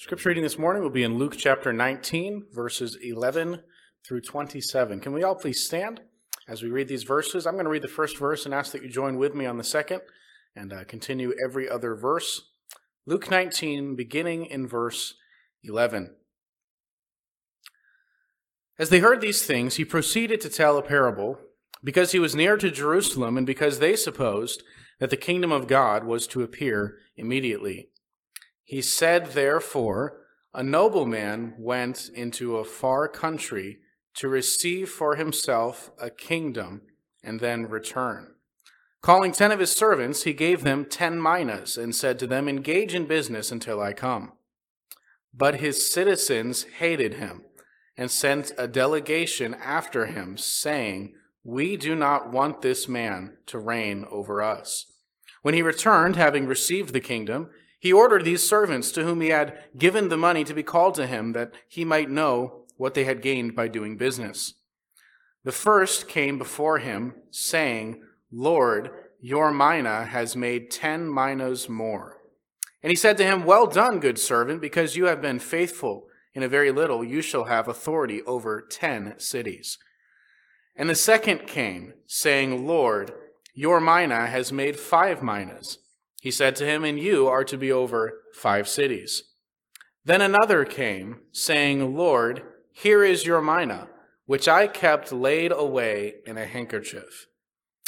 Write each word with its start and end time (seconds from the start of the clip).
Scripture 0.00 0.30
reading 0.30 0.44
this 0.44 0.58
morning 0.58 0.82
will 0.82 0.88
be 0.88 1.02
in 1.02 1.18
Luke 1.18 1.34
chapter 1.36 1.74
19, 1.74 2.46
verses 2.54 2.96
11 3.02 3.60
through 4.02 4.22
27. 4.22 4.98
Can 4.98 5.12
we 5.12 5.22
all 5.22 5.34
please 5.34 5.62
stand 5.66 6.00
as 6.48 6.62
we 6.62 6.70
read 6.70 6.88
these 6.88 7.02
verses? 7.02 7.46
I'm 7.46 7.52
going 7.52 7.66
to 7.66 7.70
read 7.70 7.82
the 7.82 7.86
first 7.86 8.16
verse 8.16 8.46
and 8.46 8.54
ask 8.54 8.72
that 8.72 8.82
you 8.82 8.88
join 8.88 9.18
with 9.18 9.34
me 9.34 9.44
on 9.44 9.58
the 9.58 9.62
second 9.62 10.00
and 10.56 10.72
uh, 10.72 10.84
continue 10.84 11.34
every 11.44 11.68
other 11.68 11.94
verse. 11.94 12.40
Luke 13.04 13.30
19, 13.30 13.94
beginning 13.94 14.46
in 14.46 14.66
verse 14.66 15.16
11. 15.64 16.16
As 18.78 18.88
they 18.88 19.00
heard 19.00 19.20
these 19.20 19.44
things, 19.44 19.74
he 19.74 19.84
proceeded 19.84 20.40
to 20.40 20.48
tell 20.48 20.78
a 20.78 20.82
parable 20.82 21.38
because 21.84 22.12
he 22.12 22.18
was 22.18 22.34
near 22.34 22.56
to 22.56 22.70
Jerusalem 22.70 23.36
and 23.36 23.46
because 23.46 23.78
they 23.78 23.96
supposed 23.96 24.62
that 24.98 25.10
the 25.10 25.18
kingdom 25.18 25.52
of 25.52 25.68
God 25.68 26.04
was 26.04 26.26
to 26.28 26.42
appear 26.42 26.96
immediately. 27.18 27.90
He 28.70 28.82
said, 28.82 29.32
therefore, 29.32 30.18
a 30.54 30.62
nobleman 30.62 31.54
went 31.58 32.08
into 32.14 32.56
a 32.56 32.64
far 32.64 33.08
country 33.08 33.80
to 34.14 34.28
receive 34.28 34.88
for 34.88 35.16
himself 35.16 35.90
a 36.00 36.08
kingdom 36.08 36.82
and 37.20 37.40
then 37.40 37.68
return. 37.68 38.34
Calling 39.02 39.32
ten 39.32 39.50
of 39.50 39.58
his 39.58 39.72
servants, 39.72 40.22
he 40.22 40.32
gave 40.32 40.62
them 40.62 40.84
ten 40.84 41.20
minas 41.20 41.76
and 41.76 41.96
said 41.96 42.16
to 42.20 42.28
them, 42.28 42.48
Engage 42.48 42.94
in 42.94 43.06
business 43.06 43.50
until 43.50 43.82
I 43.82 43.92
come. 43.92 44.34
But 45.34 45.58
his 45.58 45.92
citizens 45.92 46.62
hated 46.78 47.14
him 47.14 47.42
and 47.96 48.08
sent 48.08 48.52
a 48.56 48.68
delegation 48.68 49.54
after 49.54 50.06
him, 50.06 50.38
saying, 50.38 51.14
We 51.42 51.76
do 51.76 51.96
not 51.96 52.30
want 52.30 52.62
this 52.62 52.86
man 52.86 53.36
to 53.46 53.58
reign 53.58 54.06
over 54.12 54.40
us. 54.40 54.86
When 55.42 55.54
he 55.54 55.60
returned, 55.60 56.14
having 56.14 56.46
received 56.46 56.92
the 56.92 57.00
kingdom, 57.00 57.50
he 57.80 57.92
ordered 57.92 58.24
these 58.24 58.46
servants 58.46 58.92
to 58.92 59.04
whom 59.04 59.22
he 59.22 59.28
had 59.30 59.58
given 59.76 60.10
the 60.10 60.16
money 60.16 60.44
to 60.44 60.54
be 60.54 60.62
called 60.62 60.94
to 60.94 61.06
him, 61.06 61.32
that 61.32 61.52
he 61.66 61.84
might 61.84 62.10
know 62.10 62.66
what 62.76 62.92
they 62.94 63.04
had 63.04 63.22
gained 63.22 63.56
by 63.56 63.68
doing 63.68 63.96
business. 63.96 64.54
The 65.44 65.52
first 65.52 66.06
came 66.06 66.36
before 66.36 66.78
him, 66.78 67.14
saying, 67.30 68.02
Lord, 68.30 68.90
your 69.18 69.50
mina 69.50 70.04
has 70.04 70.36
made 70.36 70.70
ten 70.70 71.12
minas 71.12 71.68
more. 71.68 72.18
And 72.82 72.90
he 72.90 72.96
said 72.96 73.16
to 73.16 73.24
him, 73.24 73.44
Well 73.44 73.66
done, 73.66 73.98
good 73.98 74.18
servant, 74.18 74.60
because 74.60 74.96
you 74.96 75.06
have 75.06 75.22
been 75.22 75.38
faithful 75.38 76.06
in 76.34 76.42
a 76.42 76.48
very 76.48 76.70
little, 76.70 77.02
you 77.02 77.22
shall 77.22 77.44
have 77.44 77.66
authority 77.66 78.22
over 78.22 78.60
ten 78.60 79.14
cities. 79.18 79.78
And 80.76 80.88
the 80.88 80.94
second 80.94 81.46
came, 81.46 81.94
saying, 82.06 82.66
Lord, 82.66 83.12
your 83.54 83.80
mina 83.80 84.26
has 84.26 84.52
made 84.52 84.78
five 84.78 85.22
minas. 85.22 85.78
He 86.20 86.30
said 86.30 86.54
to 86.56 86.66
him, 86.66 86.84
And 86.84 86.98
you 86.98 87.26
are 87.26 87.44
to 87.44 87.56
be 87.56 87.72
over 87.72 88.20
five 88.34 88.68
cities. 88.68 89.24
Then 90.04 90.20
another 90.20 90.66
came, 90.66 91.20
saying, 91.32 91.96
Lord, 91.96 92.42
here 92.72 93.02
is 93.02 93.24
your 93.24 93.40
mina, 93.40 93.88
which 94.26 94.46
I 94.46 94.66
kept 94.66 95.12
laid 95.12 95.50
away 95.50 96.16
in 96.26 96.36
a 96.36 96.44
handkerchief. 96.44 97.26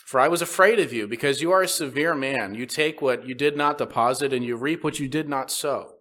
For 0.06 0.18
I 0.18 0.28
was 0.28 0.40
afraid 0.40 0.80
of 0.80 0.94
you, 0.94 1.06
because 1.06 1.42
you 1.42 1.52
are 1.52 1.62
a 1.62 1.68
severe 1.68 2.14
man. 2.14 2.54
You 2.54 2.64
take 2.64 3.02
what 3.02 3.26
you 3.26 3.34
did 3.34 3.54
not 3.54 3.76
deposit, 3.76 4.32
and 4.32 4.44
you 4.44 4.56
reap 4.56 4.82
what 4.82 4.98
you 4.98 5.08
did 5.08 5.28
not 5.28 5.50
sow. 5.50 5.92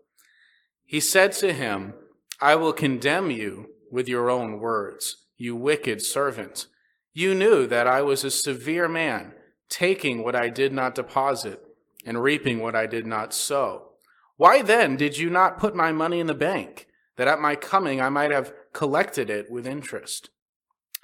He 0.86 1.02
said 1.02 1.34
to 1.34 1.52
him, 1.52 1.96
I 2.40 2.56
will 2.56 2.74
condemn 2.74 3.30
you 3.30 3.72
with 3.92 4.08
your 4.08 4.30
own 4.30 4.60
words, 4.60 5.26
you 5.38 5.56
wicked 5.58 6.02
servant. 6.02 6.68
You 7.14 7.36
knew 7.36 7.68
that 7.68 7.88
I 7.88 8.02
was 8.04 8.24
a 8.24 8.32
severe 8.32 8.88
man, 8.88 9.34
taking 9.70 10.24
what 10.24 10.36
I 10.36 10.48
did 10.48 10.72
not 10.72 10.96
deposit 10.96 11.62
and 12.06 12.22
reaping 12.22 12.60
what 12.60 12.76
I 12.76 12.86
did 12.88 13.06
not 13.06 13.34
sow. 13.34 13.90
Why 14.38 14.62
then 14.62 14.96
did 14.98 15.18
you 15.18 15.30
not 15.30 15.60
put 15.60 15.76
my 15.76 15.92
money 15.92 16.20
in 16.20 16.28
the 16.28 16.34
bank, 16.34 16.88
that 17.18 17.28
at 17.28 17.40
my 17.40 17.56
coming 17.56 18.02
I 18.02 18.10
might 18.10 18.32
have 18.32 18.54
collected 18.74 19.30
it 19.30 19.52
with 19.52 19.68
interest? 19.68 20.30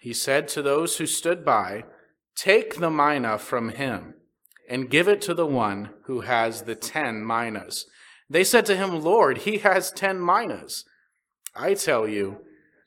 He 0.01 0.13
said 0.13 0.47
to 0.49 0.61
those 0.61 0.97
who 0.97 1.05
stood 1.05 1.45
by, 1.45 1.83
Take 2.35 2.75
the 2.75 2.89
mina 2.89 3.37
from 3.37 3.69
him, 3.69 4.15
and 4.69 4.89
give 4.89 5.07
it 5.07 5.21
to 5.21 5.33
the 5.33 5.45
one 5.45 5.89
who 6.05 6.21
has 6.21 6.63
the 6.63 6.75
ten 6.75 7.25
minas. 7.25 7.86
They 8.30 8.43
said 8.43 8.65
to 8.67 8.75
him, 8.75 9.02
Lord, 9.02 9.39
he 9.39 9.59
has 9.59 9.91
ten 9.91 10.23
minas. 10.23 10.86
I 11.55 11.73
tell 11.73 12.07
you 12.07 12.41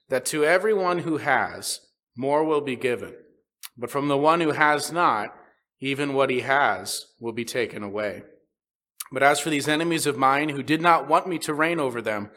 that 0.09 0.25
to 0.27 0.45
everyone 0.45 1.01
who 1.01 1.19
has, 1.19 1.81
more 2.17 2.45
will 2.45 2.61
be 2.61 2.77
given. 2.77 3.15
But 3.77 3.91
from 3.91 4.09
the 4.09 4.19
one 4.19 4.41
who 4.41 4.51
has 4.51 4.93
not, 4.93 5.35
even 5.81 6.15
what 6.15 6.31
he 6.31 6.41
has 6.41 7.07
will 7.19 7.33
be 7.33 7.45
taken 7.45 7.83
away. 7.83 8.23
But 9.13 9.23
as 9.23 9.41
for 9.41 9.51
these 9.51 9.69
enemies 9.69 10.07
of 10.07 10.17
mine 10.17 10.51
who 10.51 10.63
did 10.63 10.81
not 10.81 11.09
want 11.09 11.27
me 11.27 11.39
to 11.41 11.55
reign 11.55 11.81
over 11.81 12.01
them, 12.01 12.31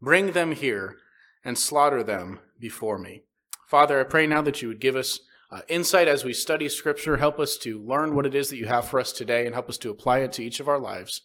bring 0.00 0.32
them 0.32 0.52
here 0.52 0.96
and 1.44 1.58
slaughter 1.58 2.02
them 2.02 2.40
before 2.58 2.98
me. 2.98 3.22
Father, 3.66 4.00
I 4.00 4.04
pray 4.04 4.26
now 4.26 4.42
that 4.42 4.62
you 4.62 4.68
would 4.68 4.80
give 4.80 4.96
us 4.96 5.20
uh, 5.50 5.62
insight 5.68 6.06
as 6.06 6.24
we 6.24 6.32
study 6.32 6.68
Scripture. 6.68 7.16
Help 7.16 7.40
us 7.40 7.56
to 7.58 7.80
learn 7.80 8.14
what 8.14 8.26
it 8.26 8.34
is 8.34 8.50
that 8.50 8.58
you 8.58 8.66
have 8.66 8.86
for 8.86 9.00
us 9.00 9.12
today 9.12 9.46
and 9.46 9.54
help 9.54 9.68
us 9.68 9.78
to 9.78 9.90
apply 9.90 10.18
it 10.18 10.32
to 10.32 10.44
each 10.44 10.60
of 10.60 10.68
our 10.68 10.78
lives. 10.78 11.22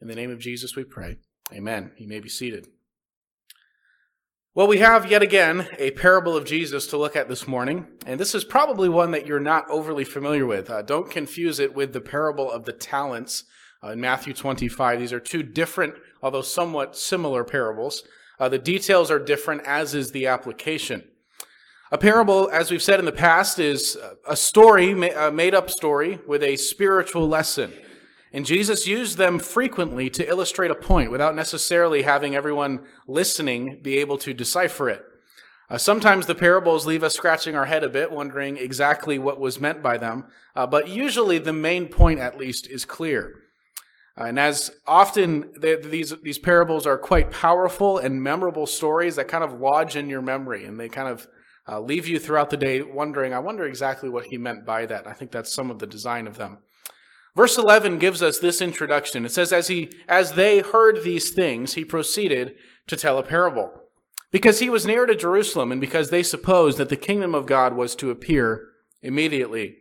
In 0.00 0.08
the 0.08 0.14
name 0.14 0.30
of 0.30 0.40
Jesus, 0.40 0.76
we 0.76 0.84
pray. 0.84 1.16
Amen. 1.52 1.92
You 1.96 2.08
may 2.08 2.20
be 2.20 2.28
seated. 2.28 2.66
Well, 4.54 4.66
we 4.66 4.80
have 4.80 5.10
yet 5.10 5.22
again 5.22 5.66
a 5.78 5.92
parable 5.92 6.36
of 6.36 6.44
Jesus 6.44 6.86
to 6.88 6.98
look 6.98 7.16
at 7.16 7.26
this 7.26 7.48
morning, 7.48 7.86
and 8.04 8.20
this 8.20 8.34
is 8.34 8.44
probably 8.44 8.86
one 8.86 9.12
that 9.12 9.26
you're 9.26 9.40
not 9.40 9.64
overly 9.70 10.04
familiar 10.04 10.44
with. 10.44 10.68
Uh, 10.68 10.82
don't 10.82 11.10
confuse 11.10 11.58
it 11.58 11.74
with 11.74 11.94
the 11.94 12.02
parable 12.02 12.52
of 12.52 12.66
the 12.66 12.74
talents 12.74 13.44
uh, 13.82 13.92
in 13.92 14.00
Matthew 14.02 14.34
25. 14.34 15.00
These 15.00 15.12
are 15.14 15.20
two 15.20 15.42
different, 15.42 15.94
although 16.22 16.42
somewhat 16.42 16.98
similar 16.98 17.44
parables. 17.44 18.02
Uh, 18.38 18.50
the 18.50 18.58
details 18.58 19.10
are 19.10 19.18
different, 19.18 19.62
as 19.64 19.94
is 19.94 20.12
the 20.12 20.26
application. 20.26 21.04
A 21.90 21.96
parable, 21.96 22.50
as 22.50 22.70
we've 22.70 22.82
said 22.82 22.98
in 22.98 23.06
the 23.06 23.10
past, 23.10 23.58
is 23.58 23.96
a 24.28 24.36
story, 24.36 24.90
a 25.12 25.32
made 25.32 25.54
up 25.54 25.70
story, 25.70 26.20
with 26.28 26.42
a 26.42 26.56
spiritual 26.56 27.26
lesson. 27.26 27.72
And 28.32 28.46
Jesus 28.46 28.86
used 28.86 29.18
them 29.18 29.38
frequently 29.38 30.08
to 30.10 30.26
illustrate 30.26 30.70
a 30.70 30.74
point 30.74 31.10
without 31.10 31.36
necessarily 31.36 32.02
having 32.02 32.34
everyone 32.34 32.86
listening 33.06 33.80
be 33.82 33.98
able 33.98 34.16
to 34.18 34.32
decipher 34.32 34.88
it. 34.88 35.04
Uh, 35.68 35.78
sometimes 35.78 36.26
the 36.26 36.34
parables 36.34 36.86
leave 36.86 37.02
us 37.02 37.14
scratching 37.14 37.54
our 37.54 37.66
head 37.66 37.84
a 37.84 37.88
bit, 37.88 38.10
wondering 38.10 38.56
exactly 38.56 39.18
what 39.18 39.40
was 39.40 39.60
meant 39.60 39.82
by 39.82 39.96
them, 39.96 40.24
uh, 40.54 40.66
but 40.66 40.88
usually 40.88 41.38
the 41.38 41.52
main 41.52 41.88
point, 41.88 42.20
at 42.20 42.36
least, 42.36 42.66
is 42.66 42.84
clear. 42.84 43.36
Uh, 44.18 44.24
and 44.24 44.38
as 44.38 44.70
often 44.86 45.50
they, 45.58 45.76
these 45.76 46.12
these 46.22 46.38
parables 46.38 46.86
are 46.86 46.98
quite 46.98 47.30
powerful 47.30 47.96
and 47.96 48.22
memorable 48.22 48.66
stories 48.66 49.16
that 49.16 49.28
kind 49.28 49.42
of 49.42 49.60
lodge 49.60 49.96
in 49.96 50.10
your 50.10 50.20
memory, 50.20 50.66
and 50.66 50.78
they 50.78 50.88
kind 50.88 51.08
of 51.08 51.26
uh, 51.66 51.80
leave 51.80 52.06
you 52.06 52.18
throughout 52.18 52.50
the 52.50 52.56
day 52.56 52.82
wondering, 52.82 53.32
I 53.32 53.38
wonder 53.38 53.64
exactly 53.64 54.10
what 54.10 54.26
he 54.26 54.36
meant 54.36 54.66
by 54.66 54.84
that. 54.86 55.06
I 55.06 55.12
think 55.14 55.30
that's 55.30 55.54
some 55.54 55.70
of 55.70 55.78
the 55.78 55.86
design 55.86 56.26
of 56.26 56.36
them. 56.36 56.58
Verse 57.34 57.56
11 57.56 57.98
gives 57.98 58.22
us 58.22 58.38
this 58.38 58.60
introduction. 58.60 59.24
It 59.24 59.32
says, 59.32 59.52
as 59.52 59.68
he, 59.68 59.90
as 60.06 60.32
they 60.32 60.60
heard 60.60 61.02
these 61.02 61.30
things, 61.30 61.74
he 61.74 61.84
proceeded 61.84 62.54
to 62.88 62.96
tell 62.96 63.18
a 63.18 63.22
parable. 63.22 63.72
Because 64.30 64.60
he 64.60 64.68
was 64.68 64.86
near 64.86 65.06
to 65.06 65.14
Jerusalem 65.14 65.72
and 65.72 65.80
because 65.80 66.10
they 66.10 66.22
supposed 66.22 66.78
that 66.78 66.88
the 66.88 66.96
kingdom 66.96 67.34
of 67.34 67.46
God 67.46 67.74
was 67.74 67.94
to 67.96 68.10
appear 68.10 68.68
immediately. 69.02 69.76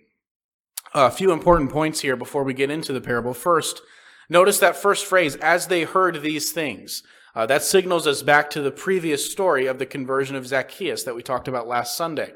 A 0.93 1.11
few 1.11 1.31
important 1.31 1.71
points 1.71 2.01
here 2.01 2.15
before 2.15 2.43
we 2.43 2.53
get 2.53 2.69
into 2.69 2.93
the 2.93 3.01
parable. 3.01 3.33
First, 3.33 3.81
notice 4.29 4.59
that 4.59 4.75
first 4.75 5.05
phrase, 5.05 5.35
as 5.37 5.67
they 5.67 5.83
heard 5.83 6.21
these 6.21 6.51
things. 6.51 7.03
Uh, 7.33 7.45
that 7.45 7.63
signals 7.63 8.05
us 8.07 8.21
back 8.23 8.49
to 8.49 8.61
the 8.61 8.71
previous 8.71 9.31
story 9.31 9.65
of 9.65 9.79
the 9.79 9.85
conversion 9.85 10.35
of 10.35 10.45
Zacchaeus 10.45 11.03
that 11.03 11.15
we 11.15 11.23
talked 11.23 11.47
about 11.47 11.67
last 11.67 11.95
Sunday. 11.95 12.33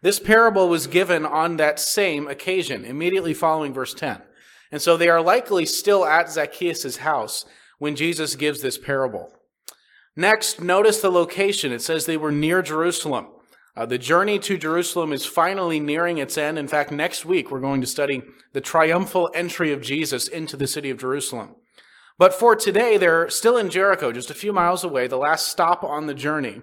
This 0.00 0.18
parable 0.18 0.70
was 0.70 0.86
given 0.86 1.26
on 1.26 1.58
that 1.58 1.78
same 1.78 2.26
occasion, 2.26 2.84
immediately 2.84 3.34
following 3.34 3.74
verse 3.74 3.92
10. 3.92 4.22
And 4.70 4.82
so 4.82 4.96
they 4.96 5.08
are 5.08 5.22
likely 5.22 5.64
still 5.66 6.04
at 6.04 6.30
Zacchaeus' 6.30 6.98
house 6.98 7.44
when 7.78 7.96
Jesus 7.96 8.36
gives 8.36 8.60
this 8.60 8.78
parable. 8.78 9.32
Next, 10.16 10.60
notice 10.60 11.00
the 11.00 11.10
location. 11.10 11.72
It 11.72 11.82
says 11.82 12.04
they 12.04 12.16
were 12.16 12.32
near 12.32 12.60
Jerusalem. 12.60 13.28
Uh, 13.76 13.86
the 13.86 13.98
journey 13.98 14.40
to 14.40 14.58
Jerusalem 14.58 15.12
is 15.12 15.24
finally 15.24 15.78
nearing 15.78 16.18
its 16.18 16.36
end. 16.36 16.58
In 16.58 16.66
fact, 16.66 16.90
next 16.90 17.24
week 17.24 17.50
we're 17.50 17.60
going 17.60 17.80
to 17.80 17.86
study 17.86 18.22
the 18.52 18.60
triumphal 18.60 19.30
entry 19.34 19.72
of 19.72 19.80
Jesus 19.80 20.26
into 20.26 20.56
the 20.56 20.66
city 20.66 20.90
of 20.90 20.98
Jerusalem. 20.98 21.54
But 22.18 22.34
for 22.34 22.56
today, 22.56 22.96
they're 22.96 23.30
still 23.30 23.56
in 23.56 23.70
Jericho, 23.70 24.10
just 24.10 24.30
a 24.30 24.34
few 24.34 24.52
miles 24.52 24.82
away, 24.82 25.06
the 25.06 25.16
last 25.16 25.46
stop 25.46 25.84
on 25.84 26.08
the 26.08 26.14
journey. 26.14 26.60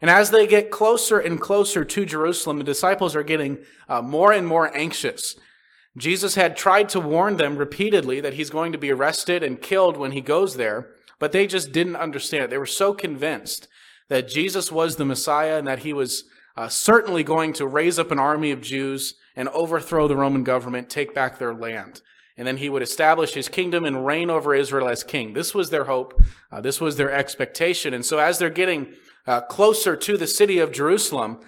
And 0.00 0.10
as 0.10 0.30
they 0.30 0.46
get 0.46 0.70
closer 0.70 1.18
and 1.18 1.38
closer 1.38 1.84
to 1.84 2.06
Jerusalem, 2.06 2.56
the 2.56 2.64
disciples 2.64 3.14
are 3.14 3.22
getting 3.22 3.58
uh, 3.86 4.00
more 4.00 4.32
and 4.32 4.46
more 4.46 4.74
anxious. 4.74 5.36
Jesus 5.96 6.34
had 6.34 6.56
tried 6.56 6.88
to 6.90 7.00
warn 7.00 7.36
them 7.36 7.56
repeatedly 7.56 8.20
that 8.20 8.34
he's 8.34 8.50
going 8.50 8.72
to 8.72 8.78
be 8.78 8.90
arrested 8.90 9.42
and 9.42 9.62
killed 9.62 9.96
when 9.96 10.12
he 10.12 10.20
goes 10.20 10.56
there, 10.56 10.90
but 11.20 11.30
they 11.32 11.46
just 11.46 11.70
didn't 11.70 11.96
understand. 11.96 12.50
They 12.50 12.58
were 12.58 12.66
so 12.66 12.94
convinced 12.94 13.68
that 14.08 14.28
Jesus 14.28 14.72
was 14.72 14.96
the 14.96 15.04
Messiah 15.04 15.56
and 15.58 15.66
that 15.66 15.80
he 15.80 15.92
was 15.92 16.24
uh, 16.56 16.68
certainly 16.68 17.22
going 17.22 17.52
to 17.54 17.66
raise 17.66 17.98
up 17.98 18.10
an 18.10 18.18
army 18.18 18.50
of 18.50 18.60
Jews 18.60 19.14
and 19.36 19.48
overthrow 19.50 20.08
the 20.08 20.16
Roman 20.16 20.44
government, 20.44 20.90
take 20.90 21.14
back 21.14 21.38
their 21.38 21.54
land. 21.54 22.02
and 22.36 22.46
then 22.48 22.56
he 22.56 22.68
would 22.68 22.82
establish 22.82 23.34
his 23.34 23.48
kingdom 23.48 23.84
and 23.84 24.04
reign 24.04 24.28
over 24.28 24.54
Israel 24.54 24.88
as 24.88 25.04
king. 25.04 25.34
This 25.34 25.54
was 25.54 25.70
their 25.70 25.84
hope. 25.84 26.20
Uh, 26.50 26.60
this 26.60 26.80
was 26.80 26.96
their 26.96 27.12
expectation. 27.12 27.94
And 27.94 28.04
so 28.04 28.18
as 28.18 28.38
they're 28.38 28.50
getting 28.50 28.94
uh, 29.26 29.42
closer 29.42 29.94
to 29.96 30.16
the 30.16 30.26
city 30.26 30.58
of 30.58 30.72
Jerusalem, 30.72 31.40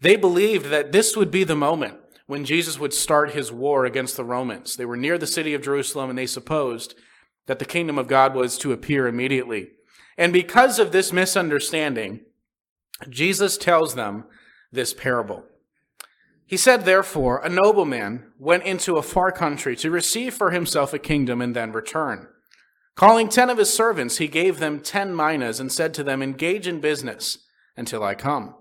they 0.00 0.16
believed 0.16 0.66
that 0.66 0.90
this 0.90 1.16
would 1.16 1.30
be 1.30 1.44
the 1.44 1.54
moment 1.54 2.01
when 2.32 2.46
Jesus 2.46 2.80
would 2.80 2.94
start 2.94 3.34
his 3.34 3.52
war 3.52 3.84
against 3.84 4.16
the 4.16 4.24
Romans. 4.24 4.76
They 4.76 4.86
were 4.86 4.96
near 4.96 5.18
the 5.18 5.26
city 5.26 5.52
of 5.52 5.60
Jerusalem 5.60 6.08
and 6.08 6.18
they 6.18 6.24
supposed 6.24 6.94
that 7.44 7.58
the 7.58 7.66
kingdom 7.66 7.98
of 7.98 8.08
God 8.08 8.34
was 8.34 8.56
to 8.56 8.72
appear 8.72 9.06
immediately. 9.06 9.68
And 10.16 10.32
because 10.32 10.78
of 10.78 10.92
this 10.92 11.12
misunderstanding, 11.12 12.20
Jesus 13.10 13.58
tells 13.58 13.96
them 13.96 14.24
this 14.72 14.94
parable. 14.94 15.44
He 16.46 16.56
said, 16.56 16.86
Therefore, 16.86 17.42
a 17.44 17.50
nobleman 17.50 18.32
went 18.38 18.64
into 18.64 18.96
a 18.96 19.02
far 19.02 19.30
country 19.30 19.76
to 19.76 19.90
receive 19.90 20.32
for 20.32 20.52
himself 20.52 20.94
a 20.94 20.98
kingdom 20.98 21.42
and 21.42 21.54
then 21.54 21.70
return. 21.70 22.28
Calling 22.94 23.28
ten 23.28 23.50
of 23.50 23.58
his 23.58 23.74
servants, 23.74 24.16
he 24.16 24.26
gave 24.26 24.58
them 24.58 24.80
ten 24.80 25.14
minas 25.14 25.60
and 25.60 25.70
said 25.70 25.92
to 25.92 26.02
them, 26.02 26.22
Engage 26.22 26.66
in 26.66 26.80
business 26.80 27.40
until 27.76 28.02
I 28.02 28.14
come. 28.14 28.54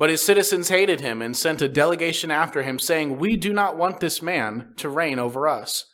But 0.00 0.08
his 0.08 0.22
citizens 0.22 0.70
hated 0.70 1.02
him 1.02 1.20
and 1.20 1.36
sent 1.36 1.60
a 1.60 1.68
delegation 1.68 2.30
after 2.30 2.62
him, 2.62 2.78
saying, 2.78 3.18
We 3.18 3.36
do 3.36 3.52
not 3.52 3.76
want 3.76 4.00
this 4.00 4.22
man 4.22 4.72
to 4.78 4.88
reign 4.88 5.18
over 5.18 5.46
us. 5.46 5.84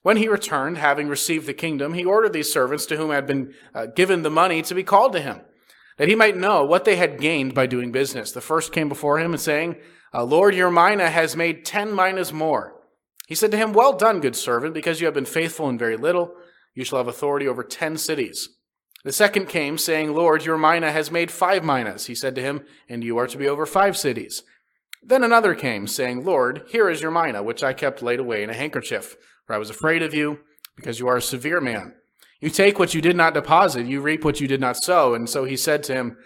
When 0.00 0.16
he 0.16 0.28
returned, 0.28 0.78
having 0.78 1.08
received 1.08 1.46
the 1.46 1.52
kingdom, 1.52 1.92
he 1.92 2.06
ordered 2.06 2.32
these 2.32 2.50
servants 2.50 2.86
to 2.86 2.96
whom 2.96 3.10
had 3.10 3.26
been 3.26 3.52
uh, 3.74 3.84
given 3.94 4.22
the 4.22 4.30
money 4.30 4.62
to 4.62 4.74
be 4.74 4.82
called 4.82 5.12
to 5.12 5.20
him, 5.20 5.42
that 5.98 6.08
he 6.08 6.14
might 6.14 6.38
know 6.38 6.64
what 6.64 6.86
they 6.86 6.96
had 6.96 7.20
gained 7.20 7.52
by 7.52 7.66
doing 7.66 7.92
business. 7.92 8.32
The 8.32 8.40
first 8.40 8.72
came 8.72 8.88
before 8.88 9.18
him 9.18 9.32
and 9.32 9.40
saying, 9.40 9.76
uh, 10.14 10.24
Lord, 10.24 10.54
your 10.54 10.70
mina 10.70 11.10
has 11.10 11.36
made 11.36 11.66
ten 11.66 11.94
minas 11.94 12.32
more. 12.32 12.80
He 13.28 13.34
said 13.34 13.50
to 13.50 13.58
him, 13.58 13.74
Well 13.74 13.92
done, 13.92 14.20
good 14.20 14.36
servant, 14.36 14.72
because 14.72 15.02
you 15.02 15.06
have 15.06 15.14
been 15.14 15.26
faithful 15.26 15.68
in 15.68 15.76
very 15.76 15.98
little, 15.98 16.34
you 16.74 16.82
shall 16.82 16.96
have 16.96 17.08
authority 17.08 17.46
over 17.46 17.62
ten 17.62 17.98
cities. 17.98 18.48
The 19.04 19.12
second 19.12 19.46
came, 19.48 19.78
saying, 19.78 20.14
Lord, 20.14 20.44
your 20.44 20.58
mina 20.58 20.90
has 20.90 21.10
made 21.10 21.30
five 21.30 21.62
minas. 21.62 22.06
He 22.06 22.14
said 22.14 22.34
to 22.34 22.42
him, 22.42 22.64
And 22.88 23.04
you 23.04 23.18
are 23.18 23.26
to 23.26 23.38
be 23.38 23.46
over 23.46 23.66
five 23.66 23.96
cities. 23.96 24.42
Then 25.02 25.22
another 25.22 25.54
came, 25.54 25.86
saying, 25.86 26.24
Lord, 26.24 26.64
here 26.68 26.88
is 26.88 27.02
your 27.02 27.10
mina, 27.10 27.42
which 27.42 27.62
I 27.62 27.74
kept 27.74 28.02
laid 28.02 28.18
away 28.18 28.42
in 28.42 28.50
a 28.50 28.54
handkerchief 28.54 29.16
for 29.46 29.54
I 29.54 29.58
was 29.58 29.70
afraid 29.70 30.02
of 30.02 30.14
you, 30.14 30.40
because 30.76 30.98
you 30.98 31.08
are 31.08 31.16
a 31.16 31.22
severe 31.22 31.60
man. 31.60 31.94
You 32.40 32.50
take 32.50 32.78
what 32.78 32.94
you 32.94 33.00
did 33.00 33.16
not 33.16 33.34
deposit, 33.34 33.86
you 33.86 34.00
reap 34.00 34.24
what 34.24 34.40
you 34.40 34.48
did 34.48 34.60
not 34.60 34.76
sow. 34.76 35.14
And 35.14 35.28
so 35.28 35.44
he 35.44 35.56
said 35.56 35.82
to 35.84 35.94
him, 35.94 36.16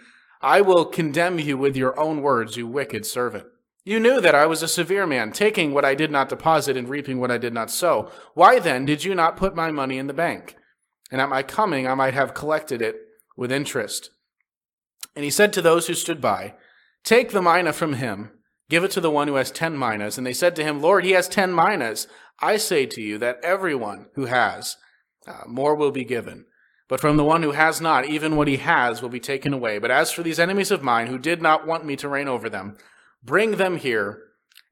I 0.41 0.61
will 0.61 0.85
condemn 0.85 1.39
you 1.39 1.57
with 1.57 1.75
your 1.75 1.99
own 1.99 2.21
words, 2.21 2.57
you 2.57 2.67
wicked 2.67 3.05
servant. 3.05 3.45
You 3.83 3.99
knew 3.99 4.21
that 4.21 4.35
I 4.35 4.45
was 4.45 4.61
a 4.61 4.67
severe 4.67 5.07
man, 5.07 5.31
taking 5.31 5.73
what 5.73 5.85
I 5.85 5.95
did 5.95 6.11
not 6.11 6.29
deposit 6.29 6.77
and 6.77 6.87
reaping 6.87 7.19
what 7.19 7.31
I 7.31 7.37
did 7.37 7.53
not 7.53 7.71
sow. 7.71 8.11
Why 8.33 8.59
then 8.59 8.85
did 8.85 9.03
you 9.03 9.15
not 9.15 9.37
put 9.37 9.55
my 9.55 9.71
money 9.71 9.97
in 9.97 10.07
the 10.07 10.13
bank? 10.13 10.55
And 11.11 11.21
at 11.21 11.29
my 11.29 11.43
coming 11.43 11.87
I 11.87 11.95
might 11.95 12.13
have 12.13 12.33
collected 12.33 12.81
it 12.81 12.97
with 13.35 13.51
interest. 13.51 14.11
And 15.15 15.23
he 15.23 15.31
said 15.31 15.53
to 15.53 15.61
those 15.61 15.87
who 15.87 15.93
stood 15.93 16.21
by, 16.21 16.53
Take 17.03 17.31
the 17.31 17.41
mina 17.41 17.73
from 17.73 17.93
him, 17.93 18.31
give 18.69 18.83
it 18.83 18.91
to 18.91 19.01
the 19.01 19.11
one 19.11 19.27
who 19.27 19.35
has 19.35 19.51
ten 19.51 19.77
minas. 19.77 20.17
And 20.17 20.27
they 20.27 20.33
said 20.33 20.55
to 20.57 20.63
him, 20.63 20.81
Lord, 20.81 21.03
he 21.03 21.11
has 21.11 21.27
ten 21.27 21.53
minas. 21.53 22.07
I 22.39 22.57
say 22.57 22.85
to 22.85 23.01
you 23.01 23.17
that 23.17 23.39
everyone 23.43 24.07
who 24.15 24.25
has, 24.25 24.77
uh, 25.27 25.43
more 25.47 25.75
will 25.75 25.91
be 25.91 26.03
given. 26.05 26.45
But 26.87 26.99
from 26.99 27.17
the 27.17 27.23
one 27.23 27.43
who 27.43 27.51
has 27.51 27.79
not, 27.79 28.05
even 28.05 28.35
what 28.35 28.47
he 28.47 28.57
has 28.57 29.01
will 29.01 29.09
be 29.09 29.19
taken 29.19 29.53
away. 29.53 29.77
But 29.77 29.91
as 29.91 30.11
for 30.11 30.23
these 30.23 30.39
enemies 30.39 30.71
of 30.71 30.83
mine 30.83 31.07
who 31.07 31.19
did 31.19 31.41
not 31.41 31.67
want 31.67 31.85
me 31.85 31.95
to 31.97 32.09
reign 32.09 32.27
over 32.27 32.49
them, 32.49 32.77
bring 33.23 33.51
them 33.51 33.77
here 33.77 34.23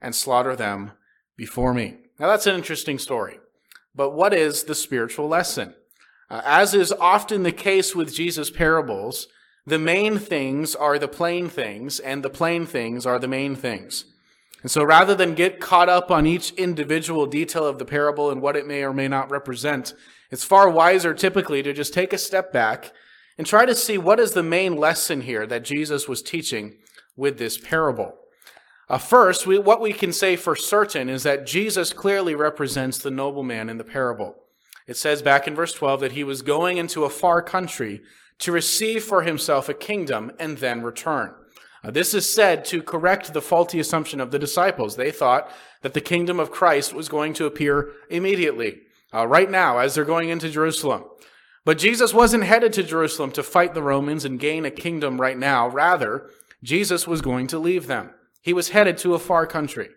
and 0.01 0.15
slaughter 0.15 0.55
them 0.55 0.91
before 1.35 1.73
me. 1.73 1.97
Now 2.19 2.27
that's 2.27 2.47
an 2.47 2.55
interesting 2.55 2.97
story. 2.97 3.39
But 3.93 4.11
what 4.11 4.33
is 4.33 4.63
the 4.63 4.75
spiritual 4.75 5.27
lesson? 5.27 5.75
Uh, 6.29 6.41
as 6.45 6.73
is 6.73 6.91
often 6.93 7.43
the 7.43 7.51
case 7.51 7.95
with 7.95 8.13
Jesus' 8.13 8.49
parables, 8.49 9.27
the 9.65 9.79
main 9.79 10.17
things 10.17 10.75
are 10.75 10.97
the 10.97 11.07
plain 11.07 11.49
things, 11.49 11.99
and 11.99 12.23
the 12.23 12.29
plain 12.29 12.65
things 12.65 13.05
are 13.05 13.19
the 13.19 13.27
main 13.27 13.55
things. 13.55 14.05
And 14.61 14.71
so 14.71 14.83
rather 14.83 15.13
than 15.13 15.35
get 15.35 15.59
caught 15.59 15.89
up 15.89 16.09
on 16.09 16.25
each 16.25 16.51
individual 16.53 17.25
detail 17.25 17.65
of 17.65 17.79
the 17.79 17.85
parable 17.85 18.31
and 18.31 18.41
what 18.41 18.55
it 18.55 18.65
may 18.65 18.83
or 18.83 18.93
may 18.93 19.07
not 19.07 19.29
represent, 19.29 19.93
it's 20.31 20.43
far 20.43 20.69
wiser 20.69 21.13
typically 21.13 21.61
to 21.63 21.73
just 21.73 21.93
take 21.93 22.11
a 22.11 22.17
step 22.17 22.51
back 22.51 22.91
and 23.37 23.45
try 23.45 23.65
to 23.65 23.75
see 23.75 23.97
what 23.97 24.19
is 24.19 24.31
the 24.31 24.43
main 24.43 24.75
lesson 24.75 25.21
here 25.21 25.45
that 25.45 25.63
Jesus 25.63 26.07
was 26.07 26.21
teaching 26.21 26.77
with 27.15 27.37
this 27.37 27.57
parable. 27.57 28.15
Uh, 28.89 28.97
first, 28.97 29.45
we, 29.45 29.59
what 29.59 29.81
we 29.81 29.93
can 29.93 30.13
say 30.13 30.35
for 30.35 30.55
certain 30.55 31.09
is 31.09 31.23
that 31.23 31.45
Jesus 31.45 31.93
clearly 31.93 32.35
represents 32.35 32.97
the 32.97 33.11
nobleman 33.11 33.69
in 33.69 33.77
the 33.77 33.83
parable. 33.83 34.35
It 34.87 34.97
says 34.97 35.21
back 35.21 35.47
in 35.47 35.55
verse 35.55 35.73
12 35.73 35.99
that 35.99 36.11
he 36.13 36.23
was 36.23 36.41
going 36.41 36.77
into 36.77 37.03
a 37.03 37.09
far 37.09 37.41
country 37.41 38.01
to 38.39 38.51
receive 38.51 39.03
for 39.03 39.23
himself 39.23 39.67
a 39.67 39.73
kingdom 39.73 40.31
and 40.39 40.57
then 40.57 40.81
return. 40.81 41.33
This 41.83 42.13
is 42.13 42.31
said 42.31 42.65
to 42.65 42.81
correct 42.81 43.33
the 43.33 43.41
faulty 43.41 43.79
assumption 43.79 44.19
of 44.19 44.31
the 44.31 44.39
disciples. 44.39 44.95
They 44.95 45.11
thought 45.11 45.49
that 45.81 45.93
the 45.93 46.01
kingdom 46.01 46.39
of 46.39 46.51
Christ 46.51 46.93
was 46.93 47.07
going 47.07 47.33
to 47.35 47.45
appear 47.45 47.93
immediately, 48.09 48.81
uh, 49.13 49.27
right 49.27 49.49
now, 49.49 49.77
as 49.77 49.95
they're 49.95 50.03
going 50.03 50.29
into 50.29 50.49
Jerusalem. 50.49 51.05
But 51.63 51.77
Jesus 51.77 52.13
wasn't 52.13 52.43
headed 52.43 52.73
to 52.73 52.83
Jerusalem 52.83 53.31
to 53.33 53.43
fight 53.43 53.73
the 53.73 53.83
Romans 53.83 54.25
and 54.25 54.39
gain 54.39 54.65
a 54.65 54.71
kingdom 54.71 55.21
right 55.21 55.37
now. 55.37 55.67
Rather, 55.67 56.29
Jesus 56.63 57.07
was 57.07 57.21
going 57.21 57.47
to 57.47 57.59
leave 57.59 57.87
them. 57.87 58.11
He 58.41 58.53
was 58.53 58.69
headed 58.69 58.97
to 58.99 59.13
a 59.13 59.19
far 59.19 59.45
country. 59.45 59.89